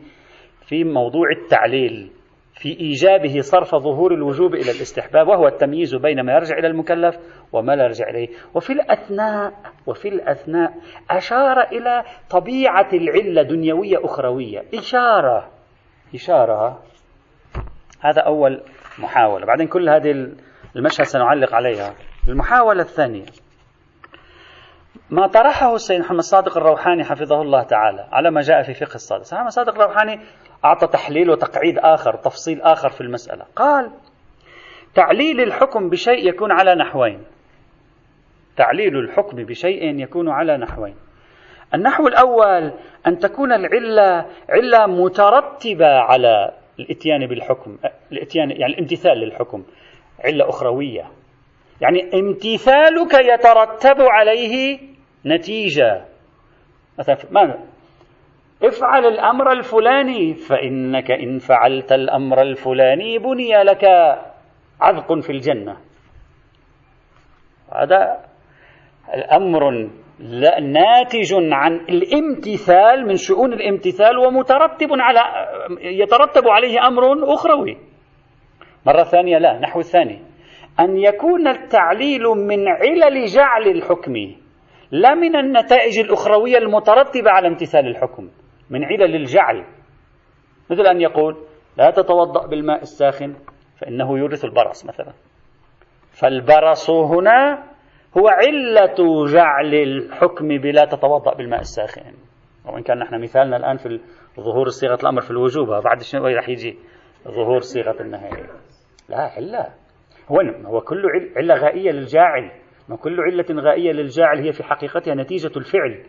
في 0.67 0.85
موضوع 0.85 1.31
التعليل 1.43 2.11
في 2.55 2.81
إيجابه 2.81 3.41
صرف 3.41 3.75
ظهور 3.75 4.15
الوجوب 4.15 4.55
إلى 4.55 4.71
الاستحباب 4.71 5.29
وهو 5.29 5.49
التمييز 5.49 5.95
بين 5.95 6.21
ما 6.21 6.33
يرجع 6.33 6.59
إلى 6.59 6.67
المكلف 6.67 7.17
وما 7.53 7.77
لا 7.77 7.85
يرجع 7.85 8.09
إليه. 8.11 8.29
وفي 8.55 8.73
الأثناء 8.73 9.53
وفي 9.87 10.09
الأثناء 10.09 10.75
أشار 11.11 11.61
إلى 11.61 12.05
طبيعة 12.31 12.89
العلة 12.93 13.43
دنيوية 13.43 14.05
أخروية. 14.05 14.63
إشارة 14.75 15.51
إشارة. 16.15 16.83
هذا 18.01 18.23
أول 18.23 18.63
محاولة. 18.99 19.47
بعدين 19.47 19.67
كل 19.67 19.89
هذه 19.89 20.11
المشهد 20.77 21.05
سنعلق 21.05 21.55
عليها. 21.55 21.95
المحاولة 22.29 22.83
الثانية. 22.83 23.25
ما 25.13 25.27
طرحه 25.27 25.75
السيد 25.75 26.01
محمد 26.01 26.21
صادق 26.21 26.57
الروحاني 26.57 27.05
حفظه 27.05 27.43
الله 27.43 27.63
تعالى 27.63 28.09
على 28.13 28.31
ما 28.31 28.41
جاء 28.41 28.63
في 28.63 28.75
فقه 28.75 28.95
الصادق. 28.95 29.23
سيد 29.23 29.39
محمد 29.39 29.51
صادق 29.51 29.75
الروحاني 29.81 30.21
أعطى 30.65 30.87
تحليل 30.87 31.31
وتقعيد 31.31 31.79
آخر 31.79 32.17
تفصيل 32.17 32.63
آخر 32.63 32.89
في 32.89 33.01
المسألة. 33.01 33.45
قال 33.57 33.91
تعليل 34.95 35.41
الحكم 35.41 35.91
بشيء 35.91 36.29
يكون 36.29 36.53
على 36.53 36.75
نحوين. 36.75 37.25
تعليل 38.57 38.97
الحكم 38.97 39.37
بشيء 39.45 40.01
يكون 40.01 40.29
على 40.31 40.57
نحوين. 40.57 40.95
النحو 41.75 42.09
الأول 42.09 42.73
أن 43.07 43.19
تكون 43.19 43.53
العلة 43.53 44.27
علة 44.49 44.87
مترتبة 44.87 45.99
على 45.99 46.53
الإتيان 46.81 47.27
بالحكم 47.27 47.79
الإتيان 48.13 48.51
يعني 48.51 48.67
الامتثال 48.67 49.19
للحكم. 49.19 49.65
علة 50.25 50.49
أخروية. 50.49 51.05
يعني 51.81 52.11
امتثالك 52.15 53.15
يترتب 53.15 54.01
عليه 54.01 54.92
نتيجة. 55.27 56.05
مثلا 56.99 57.17
ما 57.31 57.59
افعل 58.65 59.07
الأمر 59.07 59.53
الفلاني 59.53 60.35
فإنك 60.35 61.11
إن 61.11 61.39
فعلت 61.39 61.93
الأمر 61.93 62.43
الفلاني 62.43 63.19
بني 63.19 63.63
لك 63.65 63.85
عذق 64.81 65.21
في 65.21 65.31
الجنة. 65.31 65.77
هذا 67.77 68.19
الأمر 69.15 69.91
ناتج 70.61 71.35
عن 71.53 71.75
الامتثال 71.75 73.07
من 73.07 73.17
شؤون 73.17 73.53
الامتثال 73.53 74.19
ومترتب 74.19 74.89
على 74.93 75.21
يترتب 75.81 76.49
عليه 76.49 76.87
أمر 76.87 77.35
أخروي. 77.35 77.77
مرة 78.87 79.03
ثانية 79.03 79.39
لا 79.39 79.59
نحو 79.59 79.79
الثاني. 79.79 80.19
أن 80.81 80.97
يكون 80.97 81.49
التعليل 81.49 82.23
من 82.23 82.69
علل 82.69 83.25
جعل 83.25 83.63
الحكم. 83.67 84.42
لا 84.93 85.15
من 85.15 85.37
النتائج 85.37 85.99
الأخروية 85.99 86.59
المترتبة 86.59 87.31
على 87.31 87.49
امتثال 87.49 87.87
الحكم 87.87 88.31
من 88.71 88.85
علل 88.85 89.15
الجعل. 89.15 89.65
مثل 90.71 90.87
أن 90.87 91.01
يقول 91.01 91.37
لا 91.77 91.91
تتوضأ 91.91 92.47
بالماء 92.47 92.83
الساخن 92.83 93.35
فإنه 93.79 94.19
يورث 94.19 94.45
البرص 94.45 94.87
مثلا. 94.87 95.13
فالبرص 96.21 96.91
هنا 96.91 97.65
هو 98.19 98.29
علة 98.29 99.27
جعل 99.27 99.75
الحكم 99.75 100.49
بلا 100.49 100.85
تتوضأ 100.85 101.35
بالماء 101.35 101.61
الساخن. 101.61 102.15
وإن 102.67 102.83
كان 102.83 102.99
نحن 102.99 103.23
مثالنا 103.23 103.57
الآن 103.57 103.77
في 103.77 104.01
ظهور 104.41 104.69
صيغة 104.69 104.99
الأمر 105.03 105.21
في 105.21 105.31
الوجوب 105.31 105.69
بعد 105.69 106.03
شوي 106.03 106.35
راح 106.35 106.49
يجي 106.49 106.79
ظهور 107.29 107.61
صيغة 107.61 108.03
النهي 108.03 108.31
لا 109.09 109.19
علة. 109.19 109.69
هو 110.29 110.41
هو 110.67 110.81
كل 110.81 111.03
علة 111.37 111.55
غائية 111.55 111.91
للجاعل. 111.91 112.62
ما 112.89 112.97
كل 112.97 113.21
علة 113.21 113.63
غائية 113.63 113.93
للجاعل 113.93 114.39
هي 114.39 114.53
في 114.53 114.63
حقيقتها 114.63 115.15
نتيجة 115.15 115.51
الفعل. 115.57 116.05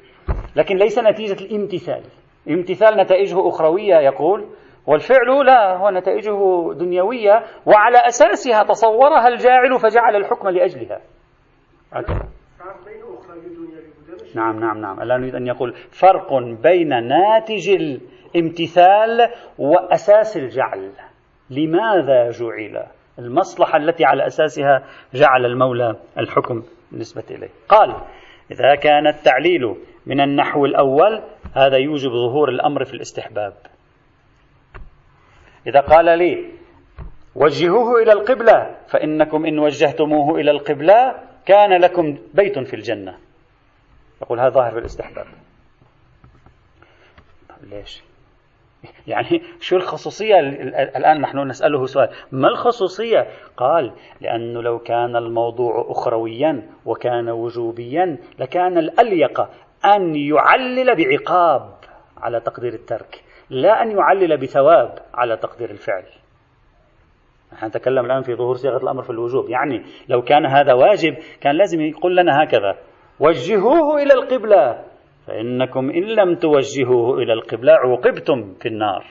لكن 0.56 0.77
ليس 0.77 1.00
نتيجة 1.00 1.46
الامتثال. 1.46 2.03
امتثال 2.50 2.98
نتائجه 2.98 3.48
أخروية 3.48 3.96
يقول 3.96 4.48
والفعل 4.88 5.46
لا 5.46 5.77
هو 5.77 5.89
نتائجه 5.89 6.74
دنيوية 6.74 7.44
وعلى 7.65 7.98
أساسها 7.98 8.63
تصورها 8.63 9.27
الجاعل 9.27 9.80
فجعل 9.80 10.15
الحكم 10.15 10.50
لأجلها. 10.50 11.01
نعم 14.36 14.60
نعم 14.60 14.82
نعم. 14.82 15.01
الآن 15.01 15.22
يريد 15.22 15.36
أن 15.36 15.48
يقول 15.48 15.74
فرق 15.74 16.34
بين 16.63 16.89
ناتج 16.89 17.70
الامتثال 17.70 19.30
وأساس 19.58 20.38
الجعل. 20.38 20.92
لماذا 21.50 22.30
جعل؟ 22.30 22.88
المصلحة 23.20 23.77
التي 23.77 24.05
على 24.05 24.27
أساسها 24.27 24.84
جعل 25.13 25.46
المولى 25.46 25.96
الحكم 26.17 26.63
بالنسبة 26.91 27.24
إليه. 27.32 27.50
قال 27.70 27.96
إذا 28.51 28.75
كان 28.75 29.08
التعليل 29.08 29.75
من 30.05 30.22
النحو 30.22 30.65
الأول 30.65 31.22
هذا 31.53 31.77
يوجب 31.77 32.10
ظهور 32.10 32.50
الأمر 32.50 32.86
في 32.86 32.93
الاستحباب. 32.93 33.53
إذا 35.67 35.79
قال 35.79 36.17
لي 36.17 36.51
وجهوه 37.36 38.01
إلى 38.01 38.12
القبلة 38.12 38.75
فإنكم 38.88 39.46
إن 39.46 39.60
وجهتموه 39.60 40.39
إلى 40.39 40.51
القبلة 40.51 41.15
كان 41.46 41.82
لكم 41.82 42.17
بيت 42.34 42.60
في 42.60 42.75
الجنة. 42.75 43.17
يقول 44.22 44.39
هذا 44.39 44.50
ظاهر 44.50 44.72
في 44.72 44.79
الاستحباب. 44.79 45.25
ليش؟ 47.63 48.03
يعني 49.08 49.42
شو 49.60 49.75
الخصوصية 49.75 50.40
الآن 50.40 51.22
نحن 51.22 51.40
نسأله 51.48 51.86
سؤال. 51.86 52.10
ما 52.32 52.48
الخصوصية؟ 52.48 53.28
قال 53.58 53.92
لأنه 54.22 54.62
لو 54.62 54.80
كان 54.80 55.16
الموضوع 55.16 55.86
أخرويا 55.90 56.70
وكان 56.86 57.30
وجوبيا 57.30 58.18
لكان 58.40 58.78
الأليق 58.78 59.42
أن 59.86 60.16
يعلل 60.16 60.96
بعقاب 60.96 61.74
على 62.18 62.40
تقدير 62.40 62.74
الترك 62.74 63.24
لا 63.50 63.82
أن 63.82 63.92
يعلل 63.92 64.38
بثواب 64.38 65.00
على 65.13 65.38
تقدير 65.38 65.70
الفعل. 65.70 66.04
نحن 67.54 67.66
نتكلم 67.66 68.06
الآن 68.06 68.22
في 68.22 68.36
ظهور 68.36 68.56
صيغة 68.56 68.78
الأمر 68.78 69.04
في 69.04 69.10
الوجوب. 69.10 69.50
يعني 69.50 69.86
لو 70.10 70.22
كان 70.22 70.46
هذا 70.46 70.74
واجب 70.74 71.18
كان 71.42 71.56
لازم 71.56 71.82
يقول 71.82 72.18
لنا 72.18 72.44
هكذا 72.44 72.75
وجهوه 73.20 74.04
إلى 74.04 74.13
القبلة. 74.13 74.84
فإنكم 75.27 75.89
إن 75.89 76.03
لم 76.03 76.36
توجهوه 76.36 77.18
إلى 77.18 77.34
القبلة 77.34 77.74
عوقبتم 77.74 78.53
في 78.62 78.68
النار. 78.68 79.06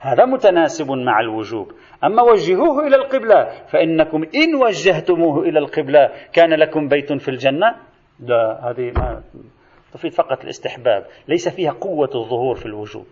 هذا 0.00 0.24
متناسب 0.24 0.90
مع 0.90 1.20
الوجوب. 1.20 1.72
أما 2.04 2.22
وجهوه 2.22 2.86
إلى 2.86 2.96
القبلة 2.96 3.48
فإنكم 3.72 4.22
إن 4.34 4.54
وجهتموه 4.54 5.42
إلى 5.42 5.58
القبلة 5.58 6.10
كان 6.32 6.54
لكم 6.54 6.88
بيت 6.88 7.12
في 7.12 7.28
الجنة؟ 7.28 7.74
لا 8.20 8.70
هذه 8.70 8.92
ما 8.96 9.22
تفيد 9.92 10.12
فقط 10.12 10.44
الاستحباب. 10.44 11.06
ليس 11.28 11.48
فيها 11.48 11.72
قوة 11.72 12.10
الظهور 12.14 12.54
في 12.54 12.66
الوجوب. 12.66 13.06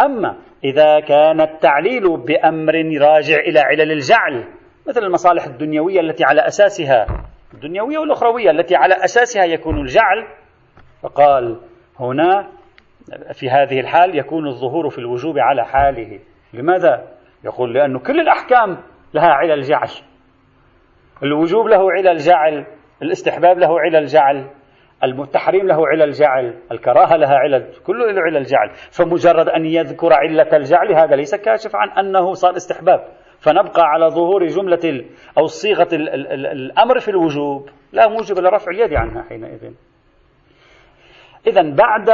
أما 0.00 0.36
إذا 0.64 1.00
كان 1.00 1.40
التعليل 1.40 2.16
بأمر 2.16 2.74
راجع 3.00 3.36
إلى 3.36 3.60
علل 3.60 3.92
الجعل 3.92 4.44
مثل 4.88 5.04
المصالح 5.04 5.44
الدنيوية 5.44 6.00
التي 6.00 6.24
على 6.24 6.46
أساسها 6.46 7.06
الدنيوية 7.54 7.98
والأخروية 7.98 8.50
التي 8.50 8.76
على 8.76 8.94
أساسها 9.04 9.44
يكون 9.44 9.80
الجعل 9.80 10.26
فقال 11.02 11.60
هنا 12.00 12.48
في 13.32 13.50
هذه 13.50 13.80
الحال 13.80 14.18
يكون 14.18 14.46
الظهور 14.46 14.88
في 14.88 14.98
الوجوب 14.98 15.38
على 15.38 15.64
حاله. 15.64 16.18
لماذا؟ 16.54 17.08
يقول 17.44 17.74
لأن 17.74 17.98
كل 17.98 18.20
الأحكام 18.20 18.78
لها 19.14 19.28
علل 19.28 19.60
جعل 19.60 19.88
الوجوب 21.22 21.66
له 21.66 21.92
علل 21.92 22.16
جعل 22.16 22.66
الاستحباب 23.02 23.58
له 23.58 23.80
علل 23.80 24.04
جعل 24.04 24.50
التحريم 25.04 25.66
له 25.66 25.86
علل 25.88 26.10
جعل 26.10 26.54
الكراهة 26.72 27.16
لها 27.16 27.34
علل 27.34 27.72
كله 27.86 28.12
له 28.12 28.22
علل 28.22 28.42
جعل 28.42 28.70
فمجرد 28.70 29.48
أن 29.48 29.64
يذكر 29.64 30.12
علة 30.12 30.56
الجعل 30.56 30.94
هذا 30.94 31.16
ليس 31.16 31.34
كاشف 31.34 31.76
عن 31.76 32.06
أنه 32.06 32.32
صار 32.32 32.56
استحباب. 32.56 33.04
فنبقى 33.38 33.82
على 33.82 34.06
ظهور 34.06 34.46
جملة 34.46 35.04
أو 35.38 35.46
صيغة 35.46 35.88
الأمر 35.92 36.98
في 36.98 37.08
الوجوب. 37.08 37.68
لا 37.92 38.08
موجب 38.08 38.38
لرفع 38.38 38.70
اليد 38.70 38.94
عنها 38.94 39.22
حينئذ. 39.22 39.72
إذا 41.46 41.62
بعد 41.62 42.10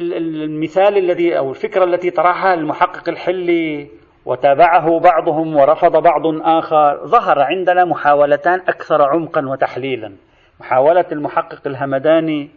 المثال 0.00 0.98
الذي 0.98 1.38
أو 1.38 1.50
الفكرة 1.50 1.84
التي 1.84 2.10
طرحها 2.10 2.54
المحقق 2.54 3.08
الحلي 3.08 3.88
وتابعه 4.24 5.00
بعضهم 5.00 5.56
ورفض 5.56 6.02
بعض 6.02 6.22
آخر 6.42 7.06
ظهر 7.06 7.38
عندنا 7.38 7.84
محاولتان 7.84 8.60
أكثر 8.60 9.02
عمقا 9.02 9.46
وتحليلا. 9.46 10.16
محاولة 10.60 11.04
المحقق 11.12 11.66
الهمداني 11.66 12.50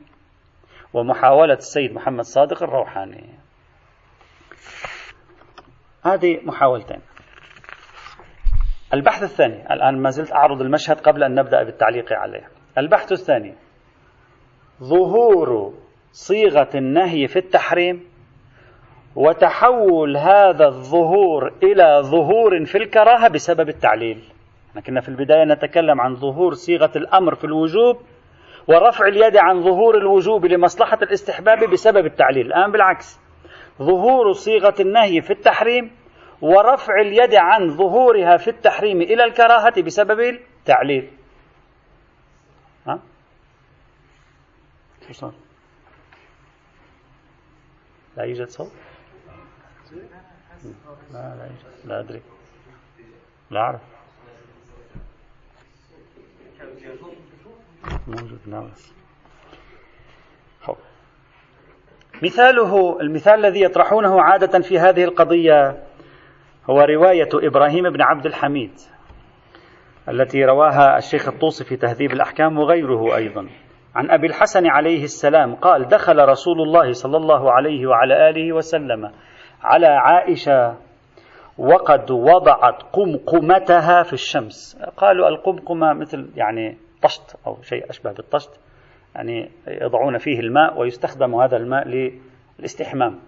ومحاولة 0.93 1.53
السيد 1.53 1.93
محمد 1.93 2.23
صادق 2.23 2.63
الروحاني. 2.63 3.29
هذه 6.05 6.39
محاولتين. 6.43 6.99
البحث 8.93 9.23
الثاني 9.23 9.73
الآن 9.73 10.01
ما 10.01 10.09
زلت 10.09 10.31
أعرض 10.33 10.62
المشهد 10.62 10.99
قبل 10.99 11.23
أن 11.23 11.36
نبدأ 11.36 11.63
بالتعليق 11.63 12.13
عليه. 12.13 12.47
البحث 12.77 13.12
الثاني 13.12 13.55
ظهور 14.83 15.73
صيغة 16.13 16.69
النهي 16.76 17.28
في 17.28 17.39
التحريم 17.39 18.04
وتحول 19.15 20.17
هذا 20.17 20.65
الظهور 20.65 21.54
إلى 21.63 22.02
ظهور 22.04 22.65
في 22.65 22.78
الكراهة 22.78 23.28
بسبب 23.28 23.69
التعليل. 23.69 24.23
كنا 24.88 25.02
في 25.02 25.10
البداية 25.10 25.43
نتكلم 25.43 26.02
عن 26.02 26.15
ظهور 26.15 26.54
صيغة 26.54 26.91
الأمر 26.95 27.36
في 27.36 27.43
الوجوب 27.43 28.02
ورفع 28.67 29.08
اليد 29.08 29.38
عن 29.38 29.62
ظهور 29.63 29.97
الوجوب 29.97 30.45
لمصلحة 30.45 30.97
الاستحباب 31.02 31.69
بسبب 31.71 32.06
التعليل. 32.06 32.45
الآن 32.45 32.71
بالعكس 32.71 33.19
ظهور 33.80 34.34
صيغة 34.34 34.76
النهي 34.80 35.21
في 35.21 35.32
التحريم 35.32 35.91
ورفع 36.41 37.02
اليد 37.02 37.36
عن 37.36 37.67
ظهورها 37.78 38.38
في 38.38 38.47
التحريم 38.47 39.02
إلى 39.02 39.23
الكراهة 39.23 39.82
بسبب 39.82 40.19
التعليل. 40.19 41.10
ها؟ 42.88 42.99
لا 48.17 48.23
يوجد 48.23 48.49
صوت؟ 48.49 48.71
لا 51.13 51.36
لا 51.36 51.43
يوجد. 51.43 51.86
لا 51.86 51.99
أدري. 51.99 52.21
لا 53.52 53.60
أعرف. 53.60 53.82
موجود 58.08 58.39
نعم. 58.47 58.69
مثاله 62.23 63.02
المثال 63.02 63.45
الذي 63.45 63.62
يطرحونه 63.62 64.21
عادة 64.21 64.60
في 64.60 64.80
هذه 64.80 65.04
القضية 65.04 65.84
هو 66.69 66.82
رواية 66.82 67.30
إبراهيم 67.34 67.89
بن 67.89 68.02
عبد 68.02 68.26
الحميد 68.26 68.71
التي 70.10 70.45
رواها 70.45 70.97
الشيخ 70.97 71.28
الطوسي 71.28 71.63
في 71.63 71.76
تهذيب 71.76 72.12
الأحكام 72.12 72.58
وغيره 72.58 73.15
أيضا. 73.15 73.49
عن 73.95 74.12
أبي 74.12 74.27
الحسن 74.27 74.67
عليه 74.67 75.03
السلام 75.03 75.56
قال 75.56 75.88
دخل 75.88 76.19
رسول 76.29 76.62
الله 76.62 76.91
صلى 76.91 77.17
الله 77.17 77.51
عليه 77.51 77.88
وعلى 77.88 78.29
آله 78.29 78.53
وسلم 78.53 79.12
على 79.63 79.88
عائشة 79.88 80.77
وقد 81.58 82.12
وضعت 82.12 82.84
قمقمتها 82.93 84.03
في 84.03 84.13
الشمس. 84.13 84.82
قالوا 84.97 85.27
القمقمة 85.27 85.93
مثل 85.93 86.29
يعني 86.36 86.77
طشت 87.01 87.36
أو 87.47 87.62
شيء 87.62 87.89
أشبه 87.89 88.12
بالطشت 88.12 88.60
يعني 89.15 89.51
يضعون 89.67 90.17
فيه 90.17 90.39
الماء 90.39 90.79
ويستخدم 90.79 91.36
هذا 91.36 91.58
الماء 91.58 91.88
للاستحمام. 91.88 93.19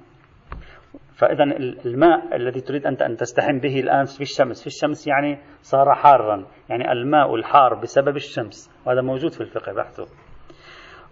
فإذا 1.15 1.43
الماء 1.85 2.35
الذي 2.35 2.61
تريد 2.61 2.87
أنت 2.87 3.01
أن 3.01 3.17
تستحم 3.17 3.59
به 3.59 3.79
الآن 3.79 4.05
في 4.05 4.21
الشمس 4.21 4.61
في 4.61 4.67
الشمس 4.67 5.07
يعني 5.07 5.37
صار 5.61 5.93
حارا 5.93 6.45
يعني 6.69 6.91
الماء 6.91 7.35
الحار 7.35 7.73
بسبب 7.73 8.15
الشمس 8.15 8.71
وهذا 8.85 9.01
موجود 9.01 9.31
في 9.31 9.41
الفقه 9.41 9.73
بحثه 9.73 10.07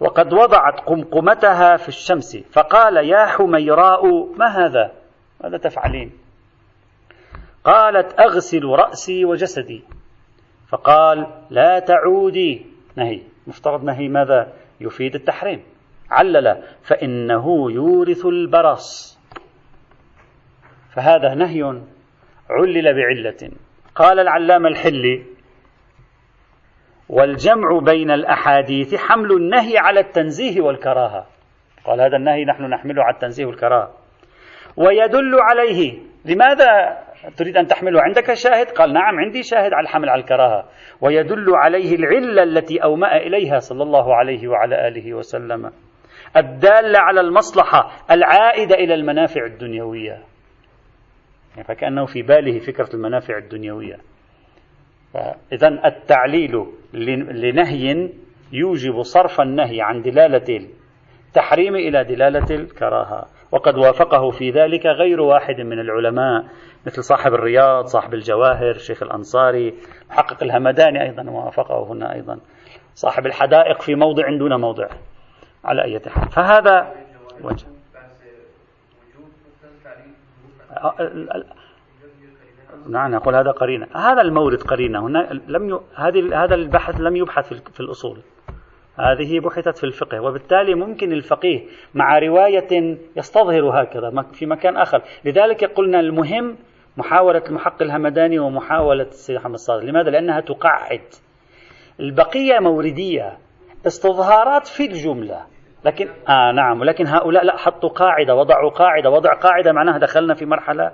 وقد 0.00 0.32
وضعت 0.32 0.80
قمقمتها 0.80 1.76
في 1.76 1.88
الشمس. 1.88 2.36
فقال 2.52 2.96
يا 2.96 3.26
حميراء 3.26 4.32
ما 4.36 4.46
هذا؟ 4.46 4.92
ماذا 5.44 5.58
تفعلين؟ 5.58 6.12
قالت 7.64 8.20
أغسل 8.20 8.64
رأسي 8.64 9.24
وجسدي. 9.24 9.82
فقال 10.68 11.26
لا 11.50 11.78
تعودي. 11.78 12.66
نهي. 12.96 13.20
مفترض 13.46 13.84
نهي 13.84 14.08
ماذا؟ 14.08 14.52
يفيد 14.80 15.14
التحريم. 15.14 15.62
علل 16.10 16.62
فإنه 16.82 17.72
يورث 17.72 18.26
البرص. 18.26 19.18
فهذا 20.94 21.34
نهي 21.34 21.62
علل 22.50 22.94
بعلة. 22.94 23.50
قال 23.94 24.20
العلامة 24.20 24.68
الحلي 24.68 25.33
والجمع 27.08 27.78
بين 27.78 28.10
الأحاديث 28.10 28.94
حمل 28.94 29.32
النهي 29.32 29.78
على 29.78 30.00
التنزيه 30.00 30.60
والكراهة. 30.60 31.26
قال 31.84 32.00
هذا 32.00 32.16
النهي 32.16 32.44
نحن 32.44 32.62
نحمله 32.62 33.02
على 33.02 33.14
التنزيه 33.14 33.46
والكراهة. 33.46 33.90
ويدل 34.76 35.40
عليه. 35.40 35.98
لماذا 36.24 36.98
تريد 37.36 37.56
أن 37.56 37.66
تحمله؟ 37.66 38.02
عندك 38.02 38.34
شاهد؟ 38.34 38.66
قال 38.66 38.92
نعم 38.92 39.18
عندي 39.18 39.42
شاهد 39.42 39.72
على 39.72 39.84
الحمل 39.84 40.08
على 40.08 40.20
الكراهة. 40.20 40.64
ويدل 41.00 41.46
عليه 41.54 41.94
العلة 41.94 42.42
التي 42.42 42.82
أومأ 42.82 43.16
إليها 43.16 43.58
صلى 43.58 43.82
الله 43.82 44.14
عليه 44.14 44.48
وعلى 44.48 44.88
آله 44.88 45.14
وسلم. 45.14 45.70
الدالة 46.36 46.98
على 46.98 47.20
المصلحة 47.20 47.90
العائدة 48.10 48.74
إلى 48.74 48.94
المنافع 48.94 49.44
الدنيوية. 49.44 50.18
فكأنه 51.64 52.04
في 52.04 52.22
باله 52.22 52.58
فكرة 52.58 52.88
المنافع 52.94 53.38
الدنيوية. 53.38 53.96
إذا 55.52 55.68
التعليل 55.68 56.66
لنهي 57.32 58.10
يوجب 58.52 59.02
صرف 59.02 59.40
النهي 59.40 59.80
عن 59.80 60.02
دلالة 60.02 60.68
التحريم 61.28 61.76
إلى 61.76 62.04
دلالة 62.04 62.54
الكراهة. 62.54 63.26
وقد 63.52 63.78
وافقه 63.78 64.30
في 64.30 64.50
ذلك 64.50 64.86
غير 64.86 65.20
واحد 65.20 65.60
من 65.60 65.80
العلماء 65.80 66.44
مثل 66.86 67.04
صاحب 67.04 67.34
الرياض 67.34 67.84
صاحب 67.84 68.14
الجواهر 68.14 68.72
شيخ 68.72 69.02
الأنصاري 69.02 69.74
محقق 70.10 70.42
الهمداني 70.42 71.02
أيضا 71.02 71.30
وافقه 71.30 71.92
هنا 71.92 72.14
أيضا 72.14 72.38
صاحب 72.94 73.26
الحدائق 73.26 73.82
في 73.82 73.94
موضع 73.94 74.38
دون 74.38 74.60
موضع 74.60 74.88
على 75.64 75.84
أي 75.84 76.00
حال. 76.06 76.30
فهذا 76.30 76.94
وجه. 77.42 77.66
نعم 82.88 83.10
نقول 83.10 83.34
هذا 83.34 83.50
قرينة. 83.50 83.86
هذا 83.94 84.20
المورد 84.20 84.62
قرينة. 84.62 85.06
هنا 85.06 85.40
لم 85.48 85.70
ي... 85.70 85.80
هذه 85.94 86.44
هذا 86.44 86.54
البحث 86.54 87.00
لم 87.00 87.16
يبحث 87.16 87.52
في 87.52 87.80
الأصول. 87.80 88.18
هذه 88.98 89.40
بحثت 89.40 89.78
في 89.78 89.84
الفقه. 89.84 90.20
وبالتالي 90.20 90.74
ممكن 90.74 91.12
الفقيه 91.12 91.66
مع 91.94 92.18
رواية 92.18 92.98
يستظهر 93.16 93.82
هكذا 93.82 94.22
في 94.32 94.46
مكان 94.46 94.76
آخر. 94.76 95.02
لذلك 95.24 95.64
قلنا 95.64 96.00
المهم 96.00 96.56
محاولة 96.96 97.42
المحق 97.48 97.82
الهمداني 97.82 98.38
ومحاولة 98.38 99.02
السيد 99.02 99.36
محمد 99.36 99.54
الصادق. 99.54 99.84
لماذا؟ 99.84 100.10
لأنها 100.10 100.40
تقعد. 100.40 101.04
البقية 102.00 102.58
موردية 102.58 103.38
استظهارات 103.86 104.66
في 104.66 104.84
الجملة. 104.84 105.40
لكن 105.84 106.08
آه 106.28 106.52
نعم. 106.52 106.80
ولكن 106.80 107.06
هؤلاء 107.06 107.44
لا 107.44 107.56
حطوا 107.56 107.88
قاعدة 107.88 108.34
وضعوا 108.34 108.70
قاعدة 108.70 109.10
وضع 109.10 109.34
قاعدة 109.34 109.72
معناها 109.72 109.98
دخلنا 109.98 110.34
في 110.34 110.46
مرحلة 110.46 110.92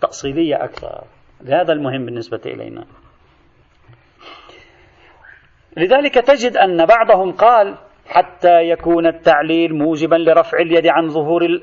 تأصيلية 0.00 0.64
أكثر. 0.64 1.04
هذا 1.52 1.72
المهم 1.72 2.04
بالنسبة 2.04 2.40
إلينا. 2.46 2.84
لذلك 5.76 6.14
تجد 6.14 6.56
أن 6.56 6.86
بعضهم 6.86 7.32
قال 7.32 7.74
حتى 8.06 8.68
يكون 8.68 9.06
التعليل 9.06 9.74
موجبا 9.74 10.16
لرفع 10.16 10.58
اليد 10.58 10.86
عن 10.86 11.08
ظهور 11.08 11.60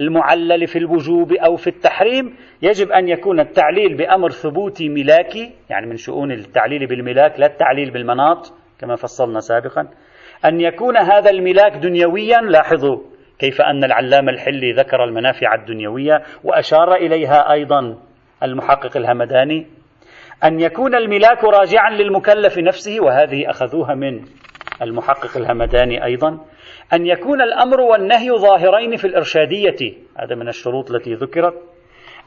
المعلل 0.00 0.66
في 0.66 0.78
الوجوب 0.78 1.32
أو 1.32 1.56
في 1.56 1.66
التحريم 1.66 2.36
يجب 2.62 2.90
أن 2.90 3.08
يكون 3.08 3.40
التعليل 3.40 3.96
بأمر 3.96 4.30
ثبوتي 4.30 4.88
ملاكي 4.88 5.52
يعني 5.70 5.86
من 5.86 5.96
شؤون 5.96 6.32
التعليل 6.32 6.86
بالملاك 6.86 7.40
لا 7.40 7.46
التعليل 7.46 7.90
بالمناط 7.90 8.52
كما 8.78 8.96
فصلنا 8.96 9.40
سابقا. 9.40 9.88
أن 10.44 10.60
يكون 10.60 10.96
هذا 10.96 11.30
الملاك 11.30 11.72
دنيويا 11.72 12.40
لاحظوا 12.40 12.98
كيف 13.38 13.60
أن 13.60 13.84
العلامة 13.84 14.32
الحلي 14.32 14.72
ذكر 14.72 15.04
المنافع 15.04 15.54
الدنيوية 15.54 16.22
وأشار 16.44 16.94
إليها 16.94 17.52
أيضا. 17.52 17.98
المحقق 18.42 18.96
الهمداني 18.96 19.66
أن 20.44 20.60
يكون 20.60 20.94
الملاك 20.94 21.44
راجعا 21.44 21.90
للمكلف 21.90 22.58
نفسه 22.58 23.00
وهذه 23.00 23.50
أخذوها 23.50 23.94
من 23.94 24.24
المحقق 24.82 25.36
الهمداني 25.36 26.04
أيضا 26.04 26.38
أن 26.92 27.06
يكون 27.06 27.42
الأمر 27.42 27.80
والنهي 27.80 28.30
ظاهرين 28.30 28.96
في 28.96 29.06
الإرشادية 29.06 29.94
هذا 30.16 30.34
من 30.34 30.48
الشروط 30.48 30.90
التي 30.90 31.14
ذكرت 31.14 31.54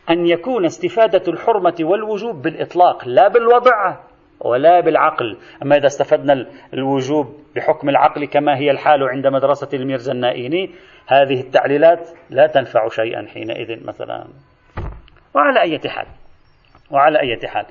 أن 0.10 0.28
يكون 0.28 0.66
استفادة 0.66 1.32
الحرمة 1.32 1.76
والوجوب 1.82 2.42
بالإطلاق 2.42 3.08
لا 3.08 3.28
بالوضع 3.28 3.98
ولا 4.40 4.80
بالعقل. 4.80 5.38
أما 5.64 5.78
إذا 5.78 5.88
استفدنا 5.88 6.46
الوجوب 6.74 7.40
بحكم 7.56 7.90
العقل 7.90 8.26
كما 8.26 8.58
هي 8.58 8.72
الحال 8.72 9.04
عند 9.04 9.28
مدرسة 9.28 9.70
الميرزا 9.74 10.12
النائيني 10.12 10.70
هذه 11.08 11.42
التعليلات 11.42 12.10
لا 12.30 12.48
تنفع 12.48 12.88
شيئا 12.90 13.26
حينئذ 13.34 13.88
مثلا. 13.88 14.28
وعلى 15.36 15.62
أي 15.62 15.80
حال. 15.90 16.06
وعلى 16.92 17.20
أي 17.20 17.48
حال. 17.48 17.66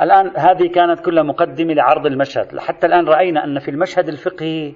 الآن 0.00 0.32
هذه 0.36 0.68
كانت 0.68 1.00
كلها 1.00 1.22
مقدمة 1.22 1.74
لعرض 1.74 2.06
المشهد. 2.06 2.58
حتى 2.58 2.86
الآن 2.86 3.08
رأينا 3.08 3.44
أن 3.44 3.58
في 3.58 3.70
المشهد 3.70 4.08
الفقهي 4.08 4.72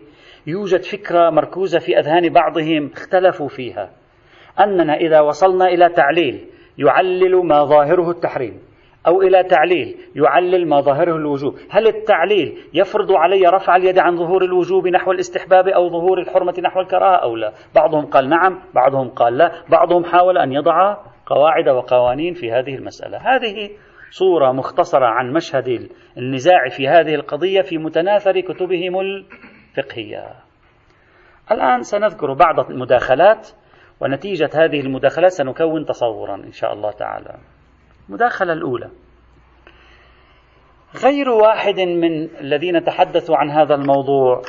يوجد 0.47 0.83
فكرة 0.83 1.31
مركوزة 1.31 1.79
في 1.79 1.99
أذهان 1.99 2.33
بعضهم 2.33 2.91
اختلفوا 2.93 3.49
فيها. 3.49 3.91
أننا 4.61 4.95
إذا 4.95 5.21
وصلنا 5.21 5.67
إلى 5.67 5.89
تعليل 5.89 6.47
يعلل 6.79 7.47
ما 7.47 7.65
ظاهره 7.65 8.11
التحريم 8.11 8.63
أو 9.07 9.23
إلى 9.23 9.43
تعليل 9.43 9.97
يعلل 10.17 10.69
ما 10.69 10.81
ظاهره 10.81 11.17
الوجوب. 11.17 11.55
هل 11.71 11.87
التعليل 11.87 12.59
يفرض 12.75 13.13
علي 13.13 13.47
رفع 13.47 13.77
اليد 13.77 13.99
عن 13.99 14.17
ظهور 14.17 14.45
الوجوب 14.45 14.89
نحو 14.89 15.13
الاستحباب 15.13 15.69
أو 15.69 15.89
ظهور 15.89 16.19
الحرمة 16.19 16.55
نحو 16.63 16.81
الكراهة 16.81 17.17
أو 17.17 17.37
لا؟ 17.37 17.53
بعضهم 17.75 18.07
قال 18.07 18.29
نعم 18.29 18.61
بعضهم 18.75 19.09
قال 19.09 19.39
لا 19.39 19.53
بعضهم 19.71 20.05
حاول 20.05 20.39
أن 20.39 20.53
يضع 20.53 20.97
قواعد 21.27 21.69
وقوانين 21.69 22.35
في 22.35 22.53
هذه 22.53 22.75
المسألة. 22.75 23.19
هذه 23.19 23.71
صورة 24.11 24.53
مختصرة 24.53 25.07
عن 25.07 25.33
مشهد 25.33 25.89
النزاع 26.19 26.69
في 26.69 26.89
هذه 26.89 27.15
القضية 27.15 27.61
في 27.61 27.79
متناثر 27.79 28.41
كتبهم 28.41 29.01
الفقهية. 29.01 30.35
الآن 31.51 31.83
سنذكر 31.83 32.33
بعض 32.33 32.71
المداخلات 32.71 33.49
ونتيجة 34.01 34.51
هذه 34.55 34.81
المداخلات 34.81 35.31
سنكون 35.31 35.85
تصورا 35.85 36.35
إن 36.35 36.53
شاء 36.53 36.73
الله 36.73 36.91
تعالى. 36.91 37.39
المداخلة 38.09 38.53
الأولى. 38.53 38.91
غير 41.05 41.29
واحد 41.29 41.81
من 41.81 42.25
الذين 42.41 42.85
تحدثوا 42.85 43.37
عن 43.37 43.51
هذا 43.51 43.75
الموضوع 43.75 44.43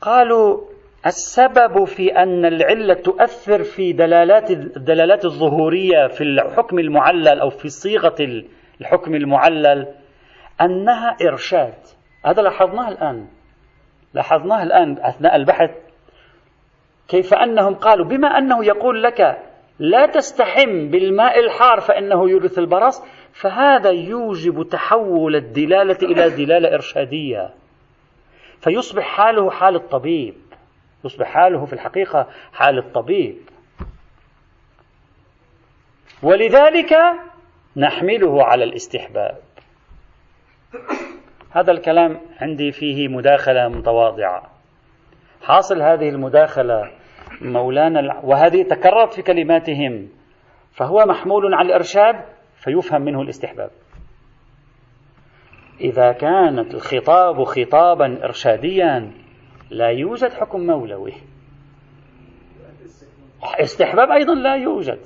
قالوا 0.00 0.71
السبب 1.06 1.84
في 1.84 2.16
أن 2.16 2.44
العلة 2.44 2.94
تؤثر 2.94 3.62
في 3.62 3.92
دلالات 3.92 4.50
الدلالات 4.50 5.24
الظهورية 5.24 6.06
في 6.06 6.24
الحكم 6.24 6.78
المعلل 6.78 7.40
أو 7.40 7.50
في 7.50 7.68
صيغة 7.68 8.44
الحكم 8.80 9.14
المعلل 9.14 9.88
أنها 10.60 11.16
إرشاد. 11.28 11.74
هذا 12.24 12.42
لاحظناه 12.42 12.88
الآن. 12.88 13.26
لاحظناه 14.14 14.62
الآن 14.62 14.98
أثناء 15.00 15.36
البحث. 15.36 15.70
كيف 17.08 17.34
أنهم 17.34 17.74
قالوا؟ 17.74 18.06
بما 18.06 18.28
أنه 18.28 18.64
يقول 18.64 19.02
لك 19.02 19.38
لا 19.78 20.06
تستحم 20.06 20.88
بالماء 20.88 21.40
الحار 21.40 21.80
فإنه 21.80 22.30
يورث 22.30 22.58
البرص 22.58 23.02
فهذا 23.32 23.90
يوجب 23.90 24.68
تحول 24.68 25.36
الدلالة 25.36 25.98
إلى 26.02 26.30
دلالة 26.30 26.74
إرشادية. 26.74 27.50
فيصبح 28.60 29.02
حاله 29.02 29.50
حال 29.50 29.76
الطبيب. 29.76 30.34
يصبح 31.04 31.26
حاله 31.26 31.64
في 31.64 31.72
الحقيقة 31.72 32.26
حال 32.52 32.78
الطبيب. 32.78 33.36
ولذلك 36.22 36.94
نحمله 37.76 38.44
على 38.44 38.64
الاستحباب. 38.64 39.38
هذا 41.50 41.72
الكلام 41.72 42.20
عندي 42.40 42.72
فيه 42.72 43.08
مداخلة 43.08 43.68
متواضعة. 43.68 44.42
حاصل 45.42 45.82
هذه 45.82 46.08
المداخلة 46.08 46.90
مولانا 47.40 48.20
وهذه 48.24 48.62
تكررت 48.62 49.14
في 49.14 49.22
كلماتهم. 49.22 50.08
فهو 50.72 51.04
محمول 51.06 51.54
على 51.54 51.66
الإرشاد 51.68 52.24
فيفهم 52.56 53.02
منه 53.02 53.22
الاستحباب. 53.22 53.70
إذا 55.80 56.12
كانت 56.12 56.74
الخطاب 56.74 57.44
خطابا 57.44 58.24
إرشاديا 58.24 59.21
لا 59.72 59.88
يوجد 59.88 60.32
حكم 60.32 60.66
مولوي. 60.66 61.12
استحباب 63.60 64.10
أيضا 64.10 64.34
لا 64.34 64.56
يوجد. 64.56 64.98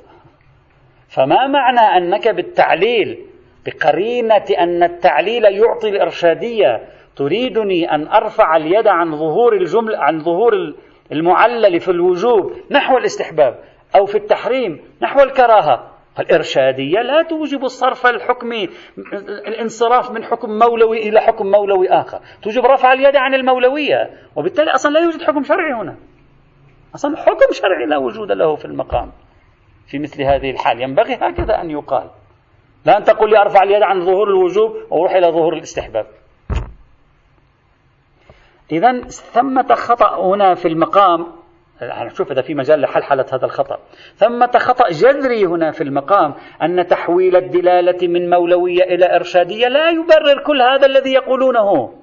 فما 1.09 1.47
معنى 1.47 1.81
أنك 1.81 2.29
بالتعليل 2.29 3.27
بقرينة 3.67 4.45
أن 4.59 4.83
التعليل 4.83 5.45
يعطي 5.45 5.89
الإرشادية 5.89 6.89
تريدني 7.17 7.95
أن 7.95 8.09
أرفع 8.09 8.57
اليد 8.57 8.87
عن 8.87 9.17
ظهور 9.17 9.57
الجملة 9.57 9.99
عن 9.99 10.19
ظهور 10.19 10.75
المعلل 11.13 11.81
في 11.81 11.91
الوجوب 11.91 12.53
نحو 12.71 12.99
الاستحباب 12.99 13.59
أو 13.97 14.07
في 14.07 14.19
التحريم 14.19 14.81
نحو 15.03 15.21
الكراهة. 15.21 15.96
الإرشادية 16.19 17.01
لا 17.01 17.23
توجب 17.23 17.65
الصرف 17.65 18.07
الحكمي 18.07 18.69
الانصراف 19.47 20.11
من 20.11 20.25
حكم 20.25 20.59
مولوي 20.59 21.09
إلى 21.09 21.21
حكم 21.21 21.47
مولوي 21.47 21.89
آخر. 21.89 22.21
توجب 22.43 22.65
رفع 22.65 22.93
اليد 22.93 23.17
عن 23.17 23.35
المولوية. 23.35 24.11
وبالتالي 24.37 24.71
أصلا 24.71 24.91
لا 24.91 25.01
يوجد 25.01 25.23
حكم 25.23 25.43
شرعي 25.43 25.73
هنا. 25.73 25.97
أصلا 26.95 27.17
حكم 27.17 27.53
شرعي 27.53 27.87
لا 27.87 27.97
وجود 27.97 28.33
له 28.33 28.57
في 28.57 28.65
المقام. 28.65 29.13
في 29.87 29.99
مثل 29.99 30.23
هذه 30.23 30.51
الحال. 30.51 30.81
ينبغي 30.81 31.15
هكذا 31.15 31.61
أن 31.61 31.71
يقال. 31.71 32.11
لا 32.85 32.97
أن 32.97 33.05
تقول 33.05 33.31
لي 33.31 33.39
أرفع 33.39 33.63
اليد 33.63 33.83
عن 33.83 34.01
ظهور 34.01 34.29
الوجوب 34.29 34.77
وأروح 34.91 35.13
إلى 35.13 35.27
ظهور 35.27 35.53
الاستحباب. 35.53 36.07
إذا 38.73 39.01
ثمة 39.09 39.75
خطأ 39.75 40.21
هنا 40.21 40.55
في 40.55 40.69
المقام 40.69 41.27
شوف 42.15 42.33
إذا 42.33 42.43
في 42.43 42.55
مجال 42.55 42.81
لحلحلة 42.81 43.27
هذا 43.33 43.45
الخطأ. 43.45 43.79
ثمة 44.15 44.51
خطأ 44.59 44.89
جذري 44.91 45.45
هنا 45.45 45.71
في 45.71 45.81
المقام 45.81 46.35
أن 46.63 46.87
تحويل 46.87 47.37
الدلالة 47.37 48.09
من 48.09 48.31
مولوية 48.31 48.83
إلى 48.83 49.17
إرشادية 49.17 49.69
لا 49.69 49.91
يبرر 49.91 50.43
كل 50.47 50.63
هذا 50.63 50.87
الذي 50.87 51.13
يقولونه. 51.13 51.95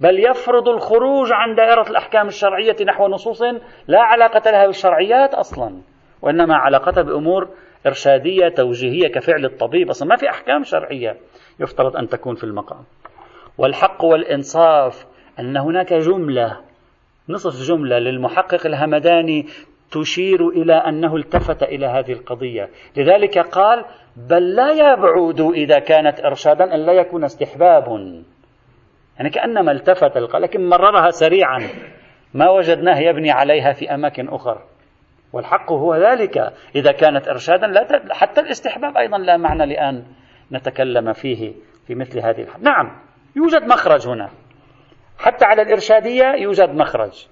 بل 0.00 0.30
يفرض 0.30 0.68
الخروج 0.68 1.32
عن 1.32 1.54
دائرة 1.54 1.90
الأحكام 1.90 2.26
الشرعية 2.26 2.76
نحو 2.86 3.08
نصوص 3.08 3.42
لا 3.88 4.00
علاقة 4.00 4.50
لها 4.50 4.66
بالشرعيات 4.66 5.34
أصلا 5.34 5.80
وإنما 6.22 6.56
علاقتها 6.56 7.02
بأمور 7.02 7.48
إرشادية 7.86 8.48
توجيهية 8.48 9.08
كفعل 9.08 9.44
الطبيب 9.44 9.88
أصلا. 9.88 10.08
ما 10.08 10.16
في 10.16 10.30
أحكام 10.30 10.62
شرعية 10.62 11.16
يفترض 11.60 11.96
أن 11.96 12.08
تكون 12.08 12.34
في 12.34 12.44
المقام. 12.44 12.84
والحق 13.58 14.04
والإنصاف 14.04 15.06
أن 15.38 15.56
هناك 15.56 15.92
جملة 15.92 16.67
نصف 17.28 17.68
جملة 17.68 17.98
للمحقق 17.98 18.66
الهمداني 18.66 19.46
تشير 19.90 20.48
إلى 20.48 20.74
أنه 20.74 21.16
التفت 21.16 21.62
إلى 21.62 21.86
هذه 21.86 22.12
القضية. 22.12 22.68
لذلك 22.96 23.38
قال 23.38 23.84
بل 24.16 24.54
لا 24.54 24.72
يبعد 24.72 25.40
إذا 25.40 25.78
كانت 25.78 26.20
إرشادا 26.20 26.74
أن 26.74 26.86
لا 26.86 26.92
يكون 26.92 27.24
استحباب 27.24 27.88
يعني 29.18 29.30
كأنما 29.30 29.72
التفت 29.72 30.16
لكن 30.16 30.68
مررها 30.68 31.10
سريعا. 31.10 31.68
ما 32.34 32.50
وجدناه 32.50 32.98
يبني 32.98 33.30
عليها 33.30 33.72
في 33.72 33.94
أماكن 33.94 34.28
أخرى. 34.28 34.62
والحق 35.32 35.72
هو 35.72 35.96
ذلك. 35.96 36.52
إذا 36.74 36.92
كانت 36.92 37.28
إرشادا 37.28 37.66
لا 37.66 38.02
حتى 38.10 38.40
الاستحباب 38.40 38.96
أيضا 38.96 39.18
لا 39.18 39.36
معنى 39.36 39.66
لأن 39.66 40.04
نتكلم 40.52 41.12
فيه 41.12 41.52
في 41.86 41.94
مثل 41.94 42.18
هذه 42.18 42.42
الحالة 42.42 42.64
نعم 42.64 43.00
يوجد 43.36 43.62
مخرج 43.62 44.08
هنا. 44.08 44.30
حتى 45.18 45.44
على 45.44 45.62
الإرشادية 45.62 46.34
يوجد 46.34 46.74
مخرج. 46.74 47.26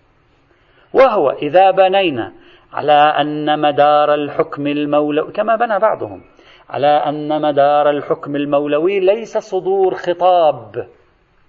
وهو 0.93 1.31
إذا 1.31 1.71
بنينا 1.71 2.33
على 2.73 2.93
أن 2.93 3.61
مدار 3.61 4.15
الحكم 4.15 4.67
المولوي 4.67 5.33
كما 5.33 5.57
بنى 5.57 5.79
بعضهم 5.79 6.23
على 6.71 6.87
أن 6.87 7.43
مدار 7.43 7.91
الحكم 7.91 8.37
المولوي 8.37 9.01
ليس 9.01 9.39
صدور 9.39 9.95
خطاب 9.95 10.89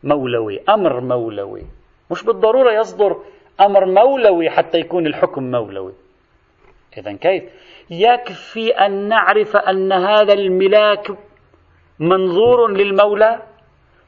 مولوي 0.04 0.60
أمر 0.70 1.02
مولوي. 1.02 1.64
مش 2.12 2.24
بالضرورة 2.24 2.72
يصدر 2.72 3.18
أمر 3.62 3.86
مولوي 3.86 4.50
حتى 4.50 4.78
يكون 4.78 5.08
الحكم 5.08 5.52
مولوي. 5.52 5.94
إذا 6.98 7.14
كيف؟ 7.14 7.44
يكفي 7.90 8.70
أن 8.70 9.08
نعرف 9.08 9.56
أن 9.56 9.92
هذا 9.92 10.34
الملاك 10.34 11.08
منظور 12.00 12.72
للمولى؟ 12.72 13.40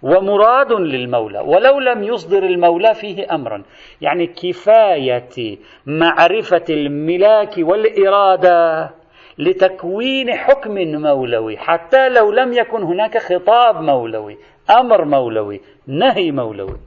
ومراد 0.03 0.73
للمولى 0.73 1.39
ولو 1.39 1.79
لم 1.79 2.03
يصدر 2.03 2.43
المولى 2.43 2.93
فيه 2.95 3.35
أمرا. 3.35 3.63
يعني 4.01 4.27
كفاية 4.27 5.57
معرفة 5.85 6.65
الملاك 6.69 7.53
والإرادة 7.57 8.89
لتكوين 9.37 10.33
حكم 10.35 10.73
مولوي. 11.01 11.57
حتى 11.57 12.09
لو 12.09 12.31
لم 12.31 12.53
يكن 12.53 12.83
هناك 12.83 13.17
خطاب 13.17 13.81
مولوي 13.81 14.37
أمر 14.69 15.05
مولوي 15.05 15.61
نهي 15.87 16.31
مولوي. 16.31 16.77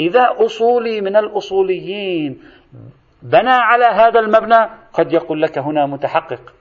إذا 0.00 0.36
أصولي 0.38 1.00
من 1.00 1.16
الأصوليين 1.16 2.42
بنى 3.22 3.50
على 3.50 3.84
هذا 3.84 4.20
المبنى 4.20 4.68
قد 4.92 5.12
يقول 5.12 5.42
لك 5.42 5.58
هنا 5.58 5.86
متحقق. 5.86 6.52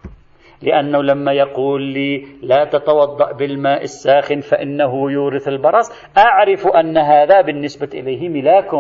لأنه 0.62 1.04
لما 1.04 1.34
يقول 1.34 1.82
لي 1.82 2.26
لا 2.44 2.66
تتوضأ 2.66 3.32
بالماء 3.32 3.82
الساخن 3.82 4.40
فإنه 4.40 5.12
يورث 5.12 5.48
البرص 5.48 6.18
أعرف 6.18 6.68
أن 6.68 6.98
هذا 6.98 7.42
بالنسبة 7.42 7.90
إليه 7.94 8.30
ملاك 8.30 8.74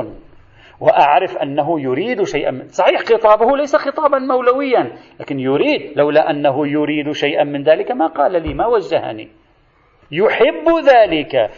وأعرف 0.82 1.38
أنه 1.38 1.82
يريد 1.82 2.24
شيئا 2.24 2.52
من 2.52 2.67
صحيح 2.67 3.02
خطابه 3.02 3.58
ليس 3.58 3.76
خطابا 3.76 4.17
مولويا 4.20 4.91
لكن 5.20 5.39
يريد 5.39 5.98
لولا 5.98 6.30
أنه 6.30 6.67
يريد 6.67 7.12
شيئا 7.12 7.44
من 7.44 7.63
ذلك 7.63 7.91
ما 7.91 8.08
قال 8.08 8.32
لي 8.32 8.54
ما 8.54 8.67
وجهني. 8.67 9.30
يحب 10.12 10.67
ذلك. 10.86 11.52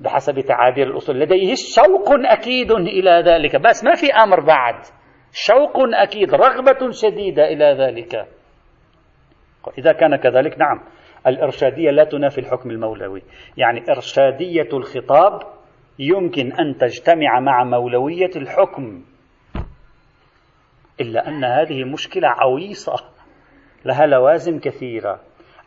بحسب 0.00 0.40
تعابير 0.40 0.86
الأصول 0.86 1.20
لديه 1.20 1.54
شوق 1.54 2.08
أكيد 2.10 2.72
إلى 2.72 3.22
ذلك. 3.26 3.56
بس 3.56 3.84
ما 3.84 3.94
في 3.94 4.12
أمر 4.12 4.40
بعد. 4.40 4.74
شوق 5.32 5.76
أكيد 5.94 6.34
رغبة 6.34 6.90
شديدة 6.90 7.48
إلى 7.52 7.64
ذلك. 7.64 8.37
إذا 9.78 9.92
كان 9.92 10.16
كذلك 10.16 10.58
نعم. 10.58 10.80
الإرشادية 11.26 11.90
لا 11.90 12.04
تنافي 12.04 12.38
الحكم 12.38 12.70
المولوي. 12.70 13.22
يعني 13.56 13.90
إرشادية 13.90 14.68
الخطاب 14.72 15.42
يمكن 15.98 16.52
أن 16.52 16.78
تجتمع 16.78 17.40
مع 17.40 17.64
مولوية 17.64 18.30
الحكم 18.36 19.02
إلا 21.00 21.28
أن 21.28 21.44
هذه 21.44 21.84
مشكلة 21.84 22.28
عويصة 22.28 23.04
لها 23.84 24.06
لوازم 24.06 24.58
كثيرة. 24.58 25.20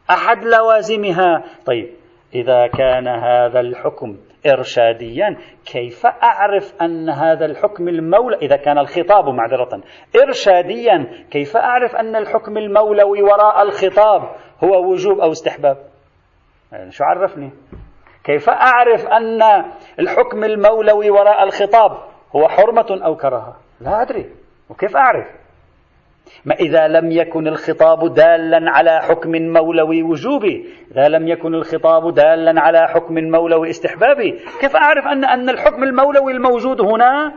أحد 0.10 0.44
لوازمها؟ 0.44 1.44
طيب 1.66 1.90
إذا 2.36 2.68
كان 2.68 3.08
هذا 3.08 3.60
الحكم 3.60 4.18
إرشاديا. 4.46 5.38
كيف 5.66 6.06
أعرف 6.06 6.76
أن 6.82 7.10
هذا 7.10 7.46
الحكم 7.46 7.88
المولى 7.88 8.38
إذا 8.42 8.56
كان 8.56 8.78
الخطاب 8.78 9.30
معذرة. 9.30 9.82
إرشاديا. 10.24 11.26
كيف 11.32 11.58
أعرف 11.58 11.96
أن 11.96 12.16
الحكم 12.16 12.58
المولوي 12.58 13.22
وراء 13.22 13.62
الخطاب 13.64 14.22
هو 14.64 14.92
وجوب 14.92 15.20
أو 15.20 15.32
استحباب؟ 15.32 15.78
يعني 16.72 16.92
شو 16.92 17.04
عرفني؟ 17.04 17.52
كيف 18.24 18.50
أعرف 18.50 19.08
أن 19.08 19.42
الحكم 20.00 20.44
المولوي 20.44 21.10
وراء 21.10 21.44
الخطاب 21.44 21.92
هو 22.36 22.48
حرمة 22.48 23.06
أو 23.06 23.16
كراهة؟ 23.16 23.56
لا 23.82 24.02
أدري. 24.02 24.30
وكيف 24.70 24.98
أعرف؟ 24.98 25.41
ما 26.46 26.56
إذا 26.56 26.88
لم 26.88 27.12
يكن 27.12 27.48
الخطاب 27.48 28.14
دالا 28.14 28.72
على 28.72 29.02
حكم 29.02 29.32
مولوي 29.32 30.04
وجوبي 30.04 30.70
إذا 30.92 31.10
لم 31.10 31.28
يكن 31.28 31.56
الخطاب 31.56 32.14
دالا 32.14 32.62
على 32.62 32.88
حكم 32.88 33.14
مولوي 33.14 33.70
استحبابي 33.70 34.40
كيف 34.62 34.76
أعرف 34.76 35.06
أن 35.06 35.26
أن 35.26 35.50
الحكم 35.50 35.84
المولوي 35.84 36.32
الموجود 36.32 36.82
هنا 36.82 37.34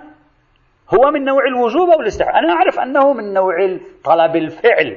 هو 0.95 1.11
من 1.11 1.25
نوع 1.25 1.47
الوجوب 1.47 1.91
أو 1.91 2.01
الاستحباب 2.01 2.35
أنا 2.35 2.53
أعرف 2.53 2.81
أنه 2.81 3.13
من 3.13 3.35
نوع 3.35 3.79
طلب 4.05 4.37
الفعل 4.37 4.97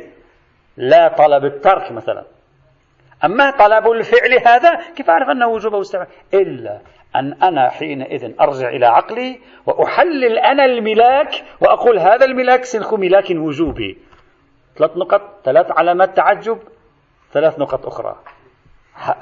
لا 0.77 1.07
طلب 1.07 1.45
الترك 1.45 1.91
مثلا. 1.91 2.23
أما 3.25 3.51
طلب 3.51 3.91
الفعل 3.91 4.47
هذا 4.47 4.79
كيف 4.95 5.09
أعرف 5.09 5.29
أنه 5.29 5.47
وجوب 5.47 5.73
أو 5.73 5.81
استحباب؟ 5.81 6.07
إلا 6.33 6.79
أن 7.15 7.33
أنا 7.33 7.69
حينئذ 7.69 8.33
أرجع 8.41 8.69
إلى 8.69 8.85
عقلي 8.85 9.39
وأحلل 9.65 10.39
أنا 10.39 10.65
الملاك 10.65 11.43
وأقول 11.61 11.99
هذا 11.99 12.25
الملاك 12.25 12.63
سنخ 12.63 12.93
ملاك 12.93 13.25
وجوبي. 13.31 13.97
ثلاث 14.77 14.97
نقط 14.97 15.21
ثلاث 15.45 15.71
علامات 15.71 16.17
تعجب 16.17 16.59
ثلاث 17.31 17.59
نقط 17.59 17.85
أخرى. 17.85 18.15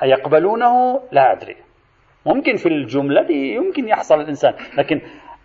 يقبلونه؟ 0.04 1.02
لا 1.12 1.32
أدري. 1.32 1.56
ممكن 2.26 2.56
في 2.56 2.70
الجملة 2.70 3.32
يمكن 3.32 3.88
يحصل 3.88 4.22
الإنسان 4.22 4.54
لكن 4.78 5.02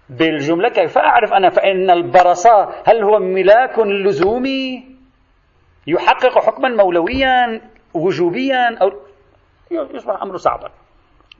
بالجملة 0.09 0.69
كيف 0.69 0.99
أعرف 0.99 1.33
أنا؟ 1.33 1.51
فإن 1.51 1.91
البرصة 1.91 2.69
هل 2.85 3.03
هو 3.03 3.19
ملاك 3.19 3.79
لزومي؟ 3.79 4.85
يحقق 5.87 6.39
حكما 6.39 6.69
مولويا 6.69 7.61
وجوبيا 7.95 8.79
أو 8.79 8.93
يصبح 9.71 10.23
أمره 10.23 10.37
صعبا 10.37 10.71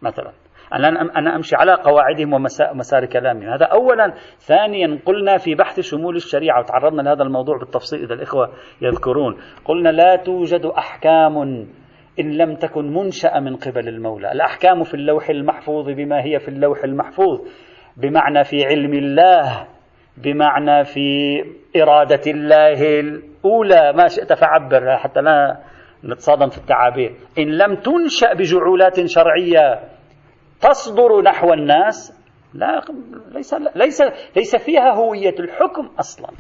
مثلا. 0.03 0.33
أنا 0.75 0.89
أنا 0.89 1.37
أمشي 1.37 1.57
على 1.57 1.75
قواعدهم 1.75 2.33
ومسار 2.33 3.07
كلامهم. 3.07 3.49
هذا 3.49 3.65
أولا. 3.65 4.13
ثانيا 4.39 4.99
قلنا 5.07 5.37
في 5.37 5.55
بحث 5.55 5.81
شمول 5.81 6.17
الشريعة 6.17 6.61
وتعرضنا 6.61 7.03
لهذا 7.03 7.23
الموضوع 7.23 7.59
بالتفصيل 7.59 8.03
إذا 8.03 8.15
الإخوة 8.15 8.51
يذكرون. 8.83 9.37
قلنا 9.65 9.89
لا 9.89 10.17
توجد 10.17 10.67
أحكام 10.67 11.39
إن 12.21 12.31
لم 12.37 12.55
تكن 12.55 12.95
منشأة 12.95 13.41
من 13.41 13.57
قبل 13.57 13.89
المولى. 13.89 14.33
الأحكام 14.33 14.83
في 14.83 14.95
اللوح 14.95 15.31
المحفوظ 15.31 15.89
بما 15.89 16.25
هي 16.25 16.39
في 16.39 16.49
اللوح 16.49 16.85
المحفوظ. 16.85 17.41
بمعنى 17.97 18.45
في 18.45 18.65
علم 18.65 18.95
الله 18.95 19.67
بمعنى 20.25 20.85
في 20.85 21.39
إرادة 21.83 22.31
الله 22.31 23.01
الأولى. 23.01 23.93
ما 23.97 24.09
شئت 24.09 24.33
فعبر 24.33 24.97
حتى 24.97 25.21
لا 25.21 25.59
نتصادم 26.05 26.49
في 26.49 26.59
التعابير. 26.59 27.15
إن 27.39 27.49
لم 27.59 27.75
تنشأ 27.75 28.35
بجعولات 28.35 29.07
شرعية 29.07 29.81
تصدر 30.61 31.23
نحو 31.23 31.53
الناس 31.53 32.21
لا 32.55 32.83
ليس 33.33 33.55
ليس 33.75 34.03
ليس 34.37 34.57
فيها 34.57 34.95
هوية 34.95 35.35
الحكم 35.39 35.89
أصلا. 35.99 36.31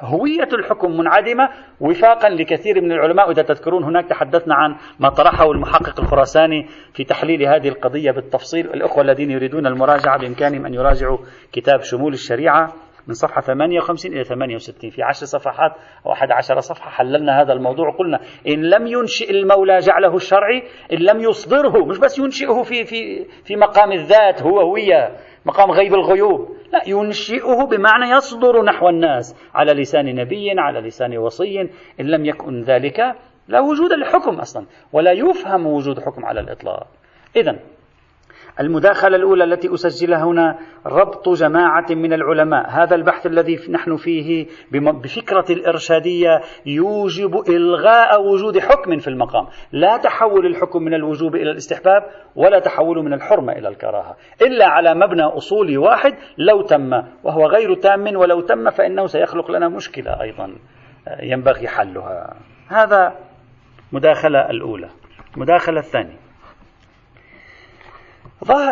هوية 0.00 0.48
الحكم 0.52 0.90
منعدمة 0.90 1.48
وفاقا 1.80 2.28
لكثير 2.28 2.80
من 2.80 2.92
العلماء 2.92 3.28
وإذا 3.28 3.42
تذكرون 3.42 3.84
هناك 3.84 4.06
تحدثنا 4.06 4.54
عن 4.54 4.76
ما 5.00 5.08
طرحه 5.08 5.50
المحقق 5.50 6.00
الخراساني 6.00 6.66
في 6.92 7.04
تحليل 7.04 7.42
هذه 7.42 7.68
القضية 7.68 8.10
بالتفصيل. 8.10 8.66
الأخوة 8.66 9.04
الذين 9.04 9.30
يريدون 9.30 9.66
المراجعة 9.66 10.18
بإمكانهم 10.18 10.66
أن 10.66 10.74
يراجعوا 10.74 11.18
كتاب 11.52 11.80
شمول 11.82 12.12
الشريعة. 12.12 12.72
من 13.06 13.14
صفحة 13.14 13.40
58 13.40 14.12
إلى 14.12 14.24
68 14.24 14.90
في 14.90 15.02
عشر 15.02 15.26
صفحات 15.26 15.72
أو 16.06 16.12
11 16.12 16.60
صفحة 16.60 16.90
حللنا 16.90 17.42
هذا 17.42 17.52
الموضوع 17.52 17.88
وقلنا 17.88 18.20
إن 18.48 18.70
لم 18.70 18.86
ينشئ 18.86 19.30
المولى 19.30 19.78
جعله 19.78 20.16
الشرعي 20.16 20.62
إن 20.92 20.98
لم 20.98 21.20
يصدره 21.20 21.84
مش 21.84 21.98
بس 21.98 22.18
ينشئه 22.18 22.62
في, 22.62 22.84
في, 22.84 23.24
في 23.44 23.56
مقام 23.56 23.92
الذات 23.92 24.42
هو 24.42 24.60
هوية 24.60 25.16
مقام 25.46 25.70
غيب 25.70 25.94
الغيوب 25.94 26.56
لا 26.72 26.82
ينشئه 26.86 27.66
بمعنى 27.70 28.10
يصدر 28.16 28.62
نحو 28.62 28.88
الناس 28.88 29.50
على 29.54 29.72
لسان 29.72 30.14
نبي 30.14 30.50
على 30.58 30.80
لسان 30.80 31.18
وصي 31.18 31.60
إن 32.00 32.06
لم 32.06 32.24
يكن 32.24 32.62
ذلك 32.62 33.00
لا 33.48 33.60
وجود 33.60 33.92
لحكم 33.92 34.34
أصلا 34.34 34.66
ولا 34.92 35.12
يفهم 35.12 35.66
وجود 35.66 36.00
حكم 36.00 36.24
على 36.24 36.40
الإطلاق. 36.40 36.86
إذا 37.36 37.58
المداخلة 38.60 39.16
الأولى 39.16 39.44
التي 39.44 39.74
أسجلها 39.74 40.24
هنا 40.24 40.58
ربط 40.86 41.28
جماعة 41.28 41.86
من 41.90 42.12
العلماء. 42.12 42.70
هذا 42.70 42.94
البحث 42.94 43.26
الذي 43.26 43.58
نحن 43.70 43.96
فيه 43.96 44.46
بفكرة 44.72 45.44
الإرشادية 45.50 46.40
يوجب 46.66 47.42
إلغاء 47.48 48.22
وجود 48.22 48.58
حكم 48.58 48.98
في 48.98 49.08
المقام. 49.08 49.46
لا 49.72 49.96
تحول 49.96 50.46
الحكم 50.46 50.82
من 50.82 50.94
الوجوب 50.94 51.34
إلى 51.34 51.50
الاستحباب 51.50 52.02
ولا 52.36 52.58
تحول 52.58 53.04
من 53.04 53.12
الحرمة 53.12 53.52
إلى 53.52 53.68
الكراهة. 53.68 54.16
إلا 54.42 54.66
على 54.66 54.94
مبنى 54.94 55.22
أصولي 55.22 55.76
واحد 55.76 56.14
لو 56.38 56.62
تم 56.62 56.90
وهو 57.24 57.46
غير 57.46 57.74
تام 57.74 58.16
ولو 58.16 58.40
تم 58.40 58.70
فإنه 58.70 59.06
سيخلق 59.06 59.50
لنا 59.50 59.68
مشكلة 59.68 60.22
أيضا 60.22 60.54
ينبغي 61.20 61.68
حلها. 61.68 62.36
هذا 62.68 63.14
مداخلة 63.92 64.50
الأولى. 64.50 64.88
مداخلة 65.36 65.80
الثانية. 65.80 66.25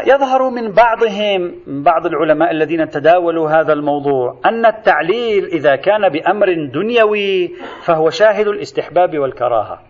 يظهر 0.07 0.51
من 0.51 0.73
بعضهم 0.73 1.55
من 1.67 1.83
بعض 1.83 2.07
العلماء 2.07 2.51
الذين 2.51 2.89
تداولوا 2.89 3.51
هذا 3.51 3.73
الموضوع 3.73 4.37
أن 4.45 4.67
التعليل 4.67 5.45
إذا 5.45 5.77
كان 5.77 6.09
بأمر 6.09 6.53
دنيوي 6.55 7.49
فهو 7.85 8.11
شاهد 8.11 8.47
الاستحباب 8.47 9.19
والكراهة. 9.19 9.81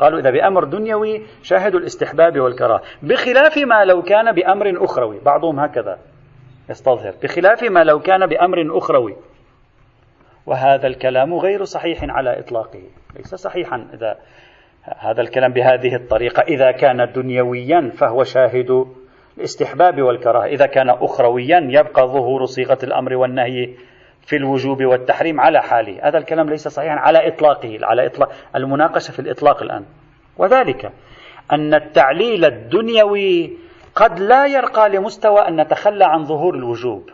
قالوا 0.00 0.20
إذا 0.20 0.30
بأمر 0.30 0.64
دنيوي 0.64 1.22
شاهد 1.42 1.74
الاستحباب 1.74 2.40
والكراهة. 2.40 2.82
بخلاف 3.02 3.58
ما 3.58 3.84
لو 3.84 4.02
كان 4.02 4.32
بأمر 4.32 4.84
أخروي 4.84 5.20
بعضهم 5.24 5.60
هكذا 5.60 5.98
يستظهر 6.70 7.14
بخلاف 7.22 7.62
ما 7.62 7.84
لو 7.84 8.00
كان 8.00 8.26
بأمر 8.26 8.78
أخروي. 8.78 9.16
وهذا 10.46 10.86
الكلام 10.86 11.34
غير 11.34 11.64
صحيح 11.64 11.98
على 12.02 12.38
إطلاقه. 12.38 12.82
ليس 13.16 13.34
صحيحا 13.34 13.86
إذا 13.94 14.18
هذا 14.98 15.20
الكلام 15.20 15.52
بهذه 15.52 15.94
الطريقة. 15.94 16.42
إذا 16.42 16.70
كان 16.70 17.12
دنيويا 17.12 17.90
فهو 17.96 18.24
شاهد 18.24 18.86
الاستحباب 19.38 20.02
والكراهة. 20.02 20.46
إذا 20.46 20.66
كان 20.66 20.90
أخرويا 20.90 21.68
يبقى 21.70 22.06
ظهور 22.06 22.44
صيغة 22.44 22.78
الأمر 22.82 23.14
والنهي 23.14 23.74
في 24.26 24.36
الوجوب 24.36 24.84
والتحريم 24.84 25.40
على 25.40 25.62
حاله. 25.62 26.08
هذا 26.08 26.18
الكلام 26.18 26.50
ليس 26.50 26.68
صحيحا 26.68 26.94
على 26.94 27.28
إطلاقه 27.28 27.78
على 27.82 28.06
إطلاق 28.06 28.32
المناقشة 28.56 29.12
في 29.12 29.18
الإطلاق 29.18 29.62
الآن. 29.62 29.84
وذلك 30.38 30.92
أن 31.52 31.74
التعليل 31.74 32.44
الدنيوي 32.44 33.56
قد 33.94 34.20
لا 34.20 34.46
يرقى 34.46 34.88
لمستوى 34.88 35.48
أن 35.48 35.60
نتخلى 35.60 36.04
عن 36.04 36.24
ظهور 36.24 36.54
الوجوب. 36.54 37.10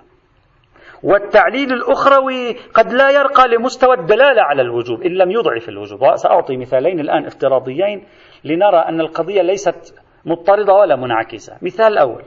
والتعليل 1.02 1.72
الأخروي 1.72 2.52
قد 2.74 2.92
لا 2.92 3.10
يرقى 3.10 3.48
لمستوى 3.48 3.94
الدلالة 3.94 4.42
على 4.42 4.62
الوجوب 4.62 5.02
إن 5.02 5.12
لم 5.12 5.30
يضعف 5.30 5.68
الوجوب. 5.68 6.02
وسأعطي 6.02 6.56
مثالين 6.56 7.00
الآن 7.00 7.26
افتراضيين 7.26 8.04
لنرى 8.44 8.78
أن 8.78 9.00
القضية 9.00 9.42
ليست 9.42 10.03
مضطردة 10.26 10.72
ولا 10.72 10.96
منعكسة. 10.96 11.56
مثال 11.62 11.92
الأول. 11.92 12.22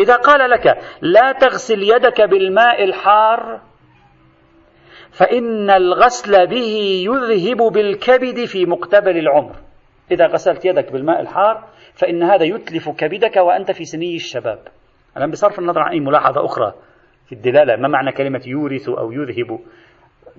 إذا 0.00 0.16
قال 0.16 0.50
لك 0.50 0.78
لا 1.00 1.32
تغسل 1.32 1.82
يدك 1.82 2.22
بالماء 2.22 2.84
الحار 2.84 3.60
فإن 5.10 5.70
الغسل 5.70 6.46
به 6.46 7.04
يذهب 7.06 7.72
بالكبد 7.72 8.44
في 8.44 8.66
مقتبل 8.66 9.18
العمر. 9.18 9.56
إذا 10.10 10.26
غسلت 10.26 10.64
يدك 10.64 10.92
بالماء 10.92 11.20
الحار 11.20 11.68
فإن 11.94 12.22
هذا 12.22 12.44
يتلف 12.44 12.88
كبدك 12.88 13.36
وأنت 13.36 13.70
في 13.70 13.84
سني 13.84 14.16
الشباب. 14.16 14.58
الآن 15.16 15.30
بصرف 15.30 15.58
النظر 15.58 15.80
عن 15.80 15.92
أي 15.92 16.00
ملاحظة 16.00 16.44
أخرى 16.44 16.74
في 17.26 17.34
الدلالة 17.34 17.76
ما 17.76 17.88
معنى 17.88 18.12
كلمة 18.12 18.42
يورث 18.46 18.88
أو 18.88 19.12
يذهب؟ 19.12 19.58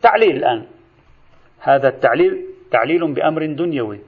تعليل 0.01 0.35
الآن. 0.35 0.65
هذا 1.59 1.87
التعليل 1.87 2.45
تعليل 2.71 3.13
بأمر 3.13 3.45
دنيوي. 3.45 3.99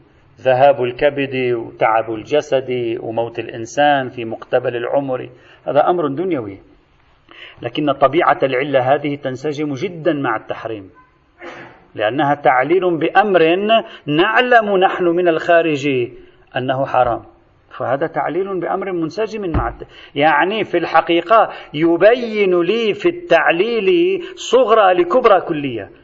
ذهاب 0.41 0.83
الكبد 0.83 1.35
وتعب 1.53 2.13
الجسد 2.13 2.97
وموت 2.99 3.39
الإنسان 3.39 4.09
في 4.09 4.25
مقتبل 4.25 4.75
العمر. 4.75 5.29
هذا 5.67 5.89
أمر 5.89 6.07
دنيوي. 6.07 6.59
لكن 7.61 7.91
طبيعة 7.91 8.39
العلة 8.43 8.79
هذه 8.93 9.15
تنسجم 9.15 9.73
جدا 9.73 10.13
مع 10.13 10.35
التحريم. 10.35 10.89
لأنها 11.95 12.35
تعليل 12.35 12.97
بأمر 12.97 13.55
نعلم 14.05 14.77
نحن 14.77 15.03
من 15.03 15.27
الخارج 15.27 15.87
أنه 16.57 16.85
حرام. 16.85 17.21
فهذا 17.77 18.07
تعليل 18.07 18.59
بأمر 18.59 18.91
منسجم 18.91 19.51
مع 19.51 19.67
الت... 19.67 19.87
يعني 20.15 20.63
في 20.63 20.77
الحقيقة 20.77 21.49
يبين 21.73 22.61
لي 22.61 22.93
في 22.93 23.09
التعليل 23.09 24.19
صغرى 24.35 24.93
لكبرى 24.93 25.41
كلية. 25.41 26.00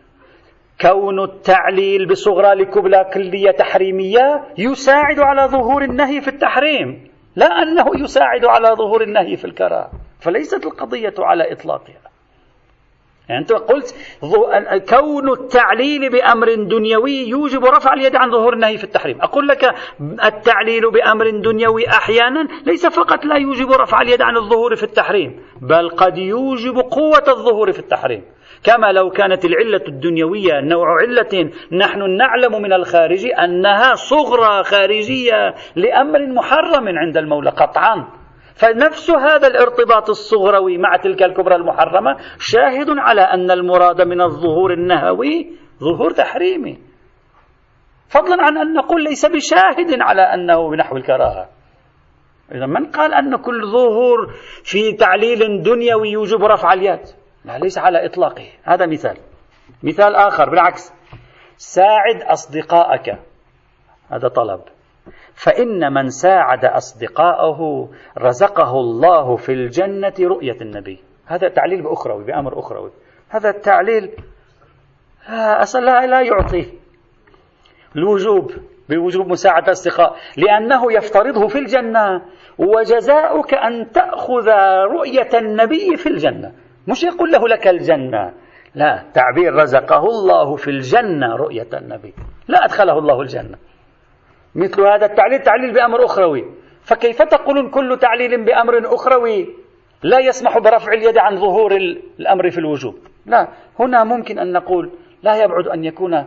كون 0.81 1.23
التعليل 1.23 2.07
بصغرى 2.07 2.53
لكبرى 2.53 3.03
كلية 3.13 3.51
تحريمية 3.51 4.43
يساعد 4.57 5.19
على 5.19 5.41
ظهور 5.41 5.83
النهي 5.83 6.21
في 6.21 6.27
التحريم 6.27 7.07
لا 7.35 7.45
أنه 7.45 7.85
يساعد 8.03 8.45
على 8.45 8.67
ظهور 8.67 9.03
النهي 9.03 9.37
في 9.37 9.45
الكراهة 9.45 9.91
فليست 10.19 10.65
القضية 10.65 11.13
على 11.19 11.51
إطلاقها. 11.51 12.01
يعني 13.29 13.41
أنت 13.41 13.51
قلت 13.51 13.95
كون 14.89 15.31
التعليل 15.31 16.09
بأمر 16.09 16.53
دنيوي 16.53 17.29
يوجب 17.29 17.65
رفع 17.65 17.93
اليد 17.93 18.15
عن 18.15 18.31
ظهور 18.31 18.53
النهي 18.53 18.77
في 18.77 18.83
التحريم. 18.83 19.21
أقول 19.21 19.47
لك 19.47 19.75
التعليل 20.25 20.91
بأمر 20.91 21.29
دنيوي 21.29 21.89
أحيانا 21.89 22.47
ليس 22.65 22.85
فقط 22.85 23.25
لا 23.25 23.35
يوجب 23.35 23.71
رفع 23.71 24.01
اليد 24.01 24.21
عن 24.21 24.37
الظهور 24.37 24.75
في 24.75 24.83
التحريم 24.83 25.39
بل 25.61 25.89
قد 25.89 26.17
يوجب 26.17 26.75
قوة 26.77 27.23
الظهور 27.27 27.71
في 27.71 27.79
التحريم. 27.79 28.23
كما 28.63 28.91
لو 28.91 29.09
كانت 29.09 29.45
العلة 29.45 29.81
الدنيوية 29.87 30.61
نوع 30.61 31.01
علة 31.01 31.49
نحن 31.71 32.17
نعلم 32.17 32.61
من 32.61 32.73
الخارج 32.73 33.25
أنها 33.25 33.95
صغرى 33.95 34.63
خارجية 34.63 35.55
لأمر 35.75 36.27
محرم 36.27 36.87
عند 36.97 37.17
المولى 37.17 37.49
قطعا. 37.49 38.07
فنفس 38.59 39.09
هذا 39.09 39.47
الارتباط 39.47 40.09
الصغروي 40.09 40.77
مع 40.77 40.97
تلك 40.97 41.23
الكبرى 41.23 41.55
المحرمة 41.55 42.17
شاهد 42.39 42.89
على 42.89 43.21
أن 43.21 43.51
المراد 43.51 44.01
من 44.01 44.21
الظهور 44.21 44.73
النهوي 44.73 45.57
ظهور 45.79 46.11
تحريمي. 46.11 46.79
فضلا 48.09 48.43
عن 48.43 48.57
أن 48.57 48.73
نقول 48.73 49.03
ليس 49.03 49.25
بشاهد 49.25 50.01
على 50.01 50.21
أنه 50.21 50.69
بنحو 50.69 50.97
الكراهة. 50.97 51.49
إذا 52.51 52.65
من 52.65 52.85
قال 52.85 53.13
أن 53.13 53.35
كل 53.35 53.61
ظهور 53.71 54.33
في 54.63 54.93
تعليل 54.93 55.61
دنيوي 55.61 56.09
يوجب 56.09 56.43
رفع 56.43 56.73
اليد؟ 56.73 57.01
لا 57.45 57.57
ليس 57.57 57.77
على 57.77 58.05
إطلاقه. 58.05 58.49
هذا 58.63 58.85
مثال. 58.85 59.17
مثال 59.83 60.15
آخر 60.15 60.49
بالعكس. 60.49 60.93
ساعد 61.57 62.21
أصدقائك 62.23 63.19
هذا 64.11 64.27
طلب. 64.27 64.76
فإن 65.33 65.93
من 65.93 66.09
ساعد 66.09 66.65
أصدقائه 66.65 67.89
رزقه 68.17 68.71
الله 68.71 69.35
في 69.35 69.51
الجنة 69.51 70.13
رؤية 70.21 70.57
النبي. 70.61 70.99
هذا 71.25 71.47
تعليل 71.47 71.81
بأخروي 71.81 72.23
بأمر 72.23 72.59
أخروي. 72.59 72.91
هذا 73.29 73.49
التعليل 73.49 74.11
أصلا 75.29 76.05
لا 76.05 76.21
يعطي 76.21 76.73
الوجوب 77.95 78.51
بوجوب 78.89 79.27
مساعدة 79.27 79.65
الأصدقاء 79.65 80.15
لأنه 80.37 80.93
يفترضه 80.93 81.47
في 81.47 81.59
الجنة 81.59 82.21
وجزاؤك 82.57 83.53
أن 83.53 83.91
تأخذ 83.91 84.47
رؤية 84.91 85.29
النبي 85.33 85.95
في 85.97 86.09
الجنة. 86.09 86.51
مش 86.87 87.03
يقول 87.03 87.31
له 87.31 87.47
لك 87.47 87.67
الجنة. 87.67 88.33
لا 88.75 89.03
تعبير 89.13 89.53
رزقه 89.53 90.03
الله 90.03 90.55
في 90.55 90.67
الجنة 90.67 91.35
رؤية 91.35 91.67
النبي. 91.73 92.13
لا 92.47 92.65
أدخله 92.65 92.99
الله 92.99 93.21
الجنة. 93.21 93.57
مثل 94.57 94.81
هذا 94.81 95.05
التعليل 95.05 95.39
تعليل 95.39 95.73
بأمر 95.73 96.05
أخروي. 96.05 96.45
فكيف 96.83 97.21
تقولون 97.21 97.69
كل 97.69 97.97
تعليل 98.01 98.45
بأمر 98.45 98.95
أخروي 98.95 99.47
لا 100.03 100.19
يسمح 100.19 100.57
برفع 100.57 100.93
اليد 100.93 101.17
عن 101.17 101.35
ظهور 101.35 101.71
الأمر 102.19 102.49
في 102.49 102.57
الوجوب؟ 102.57 102.95
لا 103.25 103.47
هنا 103.79 104.03
ممكن 104.03 104.39
أن 104.39 104.51
نقول 104.51 104.91
لا 105.23 105.43
يبعد 105.43 105.67
أن 105.67 105.83
يكون 105.83 106.25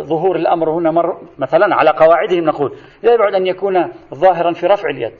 ظهور 0.00 0.36
الأمر 0.36 0.70
هنا 0.70 0.90
مر 0.90 1.20
مثلا 1.38 1.74
على 1.74 1.90
قواعدهم 1.90 2.44
نقول 2.44 2.76
لا 3.02 3.12
يبعد 3.12 3.34
أن 3.34 3.46
يكون 3.46 3.92
ظاهرا 4.14 4.52
في 4.52 4.66
رفع 4.66 4.90
اليد. 4.90 5.16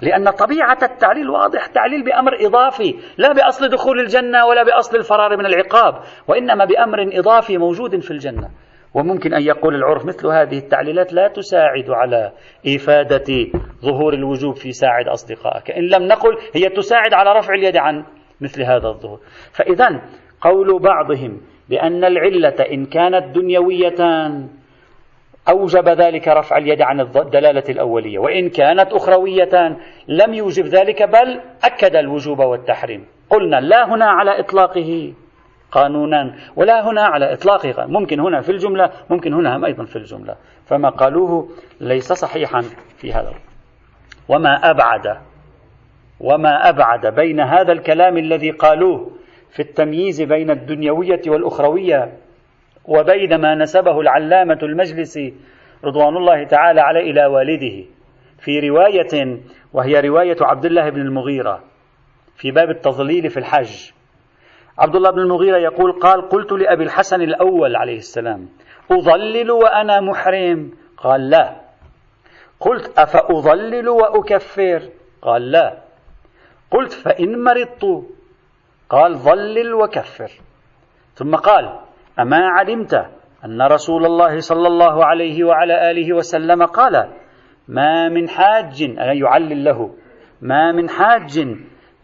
لأن 0.00 0.30
طبيعة 0.30 0.78
التعليل 0.82 1.30
واضح 1.30 1.66
تعليل 1.66 2.04
بأمر 2.04 2.46
إضافي 2.46 2.94
لا 3.18 3.32
بأصل 3.32 3.68
دخول 3.68 4.00
الجنة 4.00 4.46
ولا 4.46 4.62
بأصل 4.62 4.96
الفرار 4.96 5.36
من 5.36 5.46
العقاب 5.46 5.94
وإنما 6.28 6.64
بأمر 6.64 7.18
إضافي 7.18 7.58
موجود 7.58 8.00
في 8.00 8.10
الجنة. 8.10 8.50
وممكن 8.94 9.34
أن 9.34 9.42
يقول 9.42 9.74
العرف 9.74 10.04
مثل 10.04 10.26
هذه 10.26 10.58
التعليلات 10.58 11.12
لا 11.12 11.28
تساعد 11.28 11.90
على 11.90 12.32
إفادة 12.66 13.46
ظهور 13.82 14.14
الوجوب 14.14 14.56
في 14.56 14.72
ساعد 14.72 15.08
أصدقائك. 15.08 15.70
إن 15.70 15.82
لم 15.82 16.02
نقل 16.02 16.38
هي 16.54 16.68
تساعد 16.68 17.14
على 17.14 17.32
رفع 17.38 17.54
اليد 17.54 17.76
عن 17.76 18.04
مثل 18.40 18.62
هذا 18.62 18.88
الظهور. 18.88 19.20
فإذا 19.52 20.02
قول 20.40 20.78
بعضهم 20.78 21.40
بأن 21.68 22.04
العلة 22.04 22.56
إن 22.72 22.86
كانت 22.86 23.36
دنيوية 23.36 24.28
أوجب 25.48 25.88
ذلك 25.88 26.28
رفع 26.28 26.56
اليد 26.56 26.82
عن 26.82 27.00
الدلالة 27.00 27.64
الأولية 27.68 28.18
وإن 28.18 28.48
كانت 28.48 28.92
أخروية 28.92 29.78
لم 30.08 30.34
يوجب 30.34 30.64
ذلك 30.64 31.02
بل 31.02 31.40
أكد 31.64 31.96
الوجوب 31.96 32.38
والتحريم. 32.38 33.06
قلنا 33.30 33.56
لا 33.60 33.94
هنا 33.94 34.04
على 34.04 34.40
إطلاقه. 34.40 35.12
قانونا. 35.72 36.34
ولا 36.56 36.90
هنا 36.90 37.02
على 37.02 37.32
إطلاقه 37.32 37.86
ممكن 37.86 38.20
هنا 38.20 38.40
في 38.40 38.52
الجملة 38.52 38.90
ممكن 39.10 39.34
هنا 39.34 39.56
هم 39.56 39.64
أيضا 39.64 39.84
في 39.84 39.96
الجملة. 39.96 40.36
فما 40.66 40.88
قالوه 40.88 41.48
ليس 41.80 42.12
صحيحا 42.12 42.60
في 42.96 43.12
هذا 43.12 43.32
وما 44.28 44.70
أبعد 44.70 45.18
وما 46.20 46.68
أبعد 46.68 47.06
بين 47.06 47.40
هذا 47.40 47.72
الكلام 47.72 48.16
الذي 48.16 48.50
قالوه 48.50 49.10
في 49.50 49.60
التمييز 49.60 50.22
بين 50.22 50.50
الدنيوية 50.50 51.22
والأخروية 51.26 52.12
وبين 52.84 53.40
ما 53.40 53.54
نسبه 53.54 54.00
العلامة 54.00 54.58
المجلسي 54.62 55.34
رضوان 55.84 56.16
الله 56.16 56.44
تعالى 56.44 56.80
عليه 56.80 57.10
إلى 57.10 57.26
والده 57.26 57.84
في 58.38 58.68
رواية 58.68 59.40
وهي 59.72 60.00
رواية 60.00 60.36
عبد 60.40 60.64
الله 60.64 60.90
بن 60.90 61.00
المغيرة 61.00 61.60
في 62.36 62.50
باب 62.50 62.70
التضليل 62.70 63.30
في 63.30 63.36
الحج. 63.36 63.90
عبد 64.78 64.96
الله 64.96 65.10
بن 65.10 65.18
المغيرة 65.18 65.56
يقول 65.56 65.92
قال 65.92 66.28
قلت 66.28 66.52
لأبي 66.52 66.84
الحسن 66.84 67.22
الأول 67.22 67.76
عليه 67.76 67.96
السلام 67.96 68.48
أضلل 68.90 69.50
وأنا 69.50 70.00
محرم؟ 70.00 70.70
قال 70.96 71.30
لا. 71.30 71.56
قلت 72.60 72.98
أفأضلل 72.98 73.88
وأكفر؟ 73.88 74.88
قال 75.22 75.50
لا. 75.50 75.78
قلت 76.70 76.92
فإن 76.92 77.44
مرضت؟ 77.44 78.06
قال 78.88 79.18
ظلل 79.18 79.74
وكفر. 79.74 80.30
ثم 81.14 81.36
قال 81.36 81.78
أما 82.20 82.48
علمت 82.48 82.94
أن 83.44 83.62
رسول 83.62 84.06
الله 84.06 84.40
صلى 84.40 84.68
الله 84.68 85.04
عليه 85.04 85.44
وعلى 85.44 85.90
آله 85.90 86.12
وسلم 86.16 86.62
قال 86.62 87.08
ما 87.68 88.08
من 88.08 88.28
حاج 88.28 88.80
يعلل 88.96 89.64
له 89.64 89.94
ما 90.40 90.72
من 90.72 90.90
حاج 90.90 91.46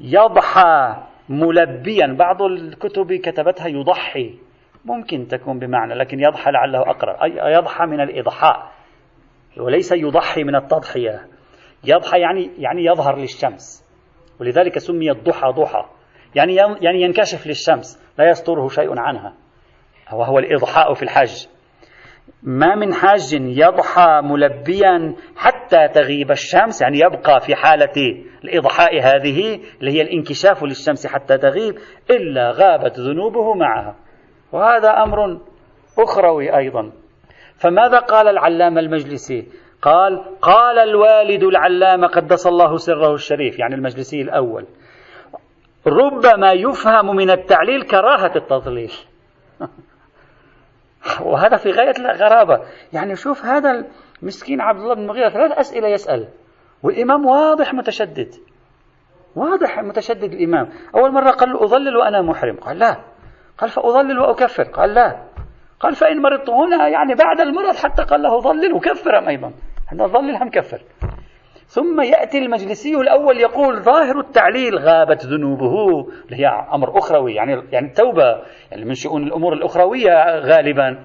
يضحى 0.01 0.97
ملبيا. 1.29 2.17
بعض 2.19 2.43
الكتب 2.43 3.13
كتبتها 3.13 3.67
يضحي. 3.69 4.39
ممكن 4.85 5.27
تكون 5.27 5.59
بمعنى 5.59 5.95
لكن 5.95 6.21
يضحى 6.21 6.51
لعله 6.51 6.81
أقرب. 6.81 7.17
أي 7.23 7.53
يضحى 7.53 7.87
من 7.87 8.01
الإضحاء. 8.01 8.73
وليس 9.57 9.93
يضحي 9.93 10.45
من 10.45 10.57
التضحية. 10.57 11.27
يضحى 11.85 12.21
يعني 12.21 12.51
يعني 12.59 12.85
يظهر 12.85 13.17
للشمس. 13.17 13.89
ولذلك 14.41 14.79
سمي 14.79 15.11
الضحى 15.11 15.49
ضحى. 15.49 15.85
يعني 16.35 16.57
يعني 16.57 17.03
ينكشف 17.03 17.47
للشمس. 17.47 18.13
لا 18.19 18.31
يستره 18.31 18.69
شيء 18.69 18.99
عنها. 18.99 19.35
وهو 20.13 20.39
الإضحاء 20.39 20.95
في 20.95 21.03
الحج. 21.03 21.58
ما 22.43 22.75
من 22.75 22.95
حاج 22.95 23.33
يضحى 23.33 24.21
ملبيا 24.25 25.15
حتى 25.37 25.89
تغيب 25.89 26.31
الشمس. 26.31 26.83
يعني 26.83 26.99
يبقى 26.99 27.41
في 27.41 27.55
حالة 27.55 28.25
الإضحاء 28.45 29.01
هذه 29.01 29.61
اللي 29.81 29.93
هي 29.93 30.03
الانكشاف 30.03 30.65
للشمس 30.65 31.07
حتى 31.07 31.39
تغيب 31.39 31.75
إلا 32.11 32.51
غابت 32.51 32.99
ذنوبه 33.01 33.55
معها. 33.55 33.97
وهذا 34.53 34.91
أمر 34.91 35.41
أخروي 35.99 36.57
أيضا. 36.57 36.93
فماذا 37.57 37.99
قال 37.99 38.29
العلامة 38.29 38.81
المجلسي؟ 38.81 39.47
قال 39.83 40.25
قال 40.43 40.79
الوالد 40.79 41.43
العلامة 41.43 42.07
قدس 42.07 42.47
الله 42.47 42.77
سره 42.77 43.15
الشريف 43.15 43.59
يعني 43.59 43.75
المجلسي 43.75 44.23
الأول. 44.23 44.67
ربما 45.87 46.53
يفهم 46.53 47.17
من 47.17 47.31
التعليل 47.31 47.83
كراهة 47.83 48.37
التضليل. 48.37 48.93
وهذا 51.21 51.57
في 51.57 51.71
غاية 51.71 51.95
الغرابة. 51.99 52.61
يعني 52.93 53.17
شوف 53.17 53.45
هذا 53.45 53.85
المسكين 54.23 54.61
عبد 54.61 54.81
الله 54.81 54.95
بن 54.95 55.03
المغيرة 55.03 55.29
ثلاث 55.29 55.59
أسئلة 55.59 55.89
يسأل 55.89 56.29
والإمام 56.83 57.27
واضح 57.27 57.75
متشدد. 57.75 58.35
واضح 59.37 59.79
متشدد 59.79 60.33
الإمام. 60.33 60.69
أول 60.95 61.13
مرة 61.13 61.31
قال 61.31 61.49
له 61.49 61.65
أظلل 61.65 61.97
وأنا 61.97 62.23
محرم. 62.23 62.57
قال 62.57 62.79
لا. 62.79 62.97
قال 63.59 63.71
فأظلل 63.71 64.19
وأكفر. 64.19 64.63
قال 64.63 64.95
لا. 64.95 65.25
قال 65.81 65.95
فإن 65.95 66.23
مرضت 66.23 66.51
هنا 66.51 66.89
يعني 66.89 67.15
بعد 67.15 67.41
المرض 67.41 67.77
حتى 67.77 68.03
قال 68.03 68.23
له 68.23 68.41
ظلل 68.41 68.73
وكفر 68.73 69.29
أيضا. 69.29 69.53
إحنا 69.89 70.07
ظلل 70.07 70.37
هم 70.37 70.51
كفر. 70.51 70.83
ثم 71.69 72.01
يأتي 72.01 72.39
المجلسي 72.39 72.95
الأول 72.95 73.39
يقول 73.41 73.83
ظاهر 73.83 74.21
التعليل 74.21 74.79
غابت 74.79 75.27
ذنوبه. 75.27 76.01
اللي 76.25 76.37
هي 76.37 76.47
أمر 76.75 76.99
أخروي 76.99 77.35
يعني 77.35 77.63
يعني 77.73 77.87
التوبة 77.87 78.43
يعني 78.71 78.85
من 78.85 78.95
شؤون 78.95 79.23
الأمور 79.23 79.53
الأخروية 79.53 80.39
غالبا. 80.39 81.05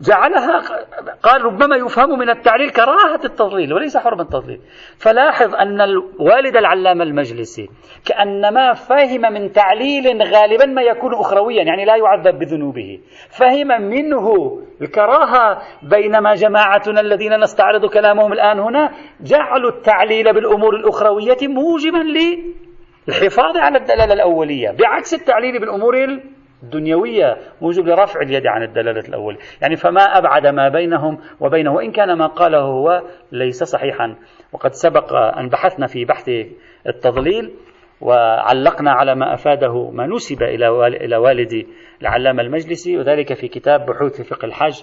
جعلها 0.00 0.62
قال 1.22 1.44
ربما 1.44 1.76
يفهم 1.76 2.18
من 2.18 2.30
التعليل 2.30 2.70
كراهة 2.70 3.20
التضليل 3.24 3.72
وليس 3.72 3.96
حرم 3.96 4.20
التضليل. 4.20 4.60
فلاحظ 4.98 5.54
أن 5.54 5.80
الوالد 5.80 6.56
العلامة 6.56 7.04
المجلسي 7.04 7.68
كأنما 8.04 8.72
فهم 8.72 9.32
من 9.32 9.52
تعليل 9.52 10.22
غالبا 10.22 10.66
ما 10.66 10.82
يكون 10.82 11.14
أخرويا 11.14 11.62
يعني 11.62 11.84
لا 11.84 11.96
يعذب 11.96 12.38
بذنوبه. 12.38 13.00
فهم 13.28 13.82
منه 13.82 14.58
الكراهة 14.82 15.58
بينما 15.82 16.34
جماعتنا 16.34 17.00
الذين 17.00 17.40
نستعرض 17.40 17.86
كلامهم 17.86 18.32
الآن 18.32 18.58
هنا 18.58 18.92
جعلوا 19.20 19.70
التعليل 19.70 20.32
بالأمور 20.32 20.76
الأخروية 20.76 21.38
موجبا 21.42 22.04
للحفاظ 23.08 23.56
على 23.56 23.78
الدلالة 23.78 24.12
الأولية 24.12 24.70
بعكس 24.70 25.14
التعليل 25.14 25.60
بالأمور 25.60 26.20
الدنيوية 26.62 27.36
موجب 27.60 27.86
لرفع 27.86 28.20
اليد 28.20 28.46
عن 28.46 28.62
الدلالة 28.62 29.08
الأول. 29.08 29.38
يعني 29.62 29.76
فما 29.76 30.00
أبعد 30.00 30.46
ما 30.46 30.68
بينهم 30.68 31.18
وبينه 31.40 31.72
وإن 31.72 31.92
كان 31.92 32.12
ما 32.12 32.26
قاله 32.26 32.60
هو 32.60 33.02
ليس 33.32 33.64
صحيحا. 33.64 34.16
وقد 34.52 34.72
سبق 34.72 35.12
أن 35.12 35.48
بحثنا 35.48 35.86
في 35.86 36.04
بحث 36.04 36.30
التضليل 36.86 37.50
وعلقنا 38.00 38.90
على 38.90 39.14
ما 39.14 39.34
أفاده 39.34 39.90
ما 39.90 40.06
نسب 40.06 40.42
إلى 40.42 41.16
والدي 41.16 41.66
العلامة 42.02 42.42
المجلسي 42.42 42.96
وذلك 42.96 43.34
في 43.34 43.48
كتاب 43.48 43.86
بحوث 43.86 44.20
فقه 44.20 44.46
الحج 44.46 44.82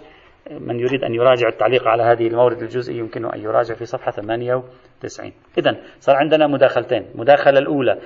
من 0.51 0.79
يريد 0.79 1.03
أن 1.03 1.13
يراجع 1.13 1.47
التعليق 1.47 1.87
على 1.87 2.03
هذه 2.03 2.27
المورد 2.27 2.61
الجزئي 2.61 2.97
يمكنه 2.97 3.33
أن 3.33 3.41
يراجع 3.41 3.75
في 3.75 3.85
صفحة 3.85 4.11
98 4.11 5.31
إذا 5.57 5.75
صار 5.99 6.15
عندنا 6.15 6.47
مداخلتين. 6.47 7.05
المداخلة 7.15 7.59
الأولى 7.59 7.97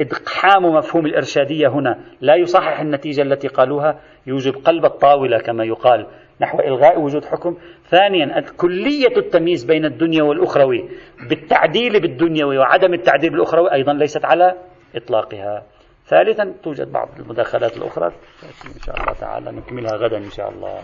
إقحام 0.00 0.62
مفهوم 0.62 1.06
الإرشادية 1.06 1.68
هنا. 1.68 1.98
لا 2.20 2.34
يصحح 2.34 2.80
النتيجة 2.80 3.22
التي 3.22 3.48
قالوها 3.48 4.00
يوجب 4.26 4.54
قلب 4.64 4.84
الطاولة 4.84 5.38
كما 5.38 5.64
يقال. 5.64 6.06
نحو 6.40 6.60
إلغاء 6.60 7.00
وجود 7.00 7.24
حكم. 7.24 7.56
ثانيا 7.88 8.40
كلية 8.56 9.16
التمييز 9.16 9.64
بين 9.64 9.84
الدنيا 9.84 10.22
والأخروي 10.22 10.88
بالتعديل 11.28 12.00
بالدنيوي 12.00 12.58
وعدم 12.58 12.94
التعديل 12.94 13.30
بالأخروي 13.30 13.72
أيضا 13.72 13.92
ليست 13.92 14.24
على 14.24 14.54
إطلاقها. 14.96 15.62
ثالثا 16.06 16.54
توجد 16.62 16.92
بعض 16.92 17.08
المداخلات 17.18 17.76
الأخرى. 17.76 18.06
إن 18.06 18.80
شاء 18.86 19.00
الله 19.00 19.12
تعالى 19.12 19.52
نكملها 19.52 19.96
غدا 19.96 20.16
إن 20.16 20.30
شاء 20.30 20.50
الله. 20.50 20.78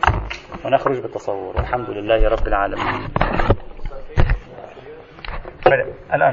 ونخرج 0.64 1.00
بالتصور. 1.00 1.56
والحمد 1.56 1.90
لله 1.90 2.28
رب 2.28 2.48
العالمين. 2.48 3.08
الآن 6.14 6.30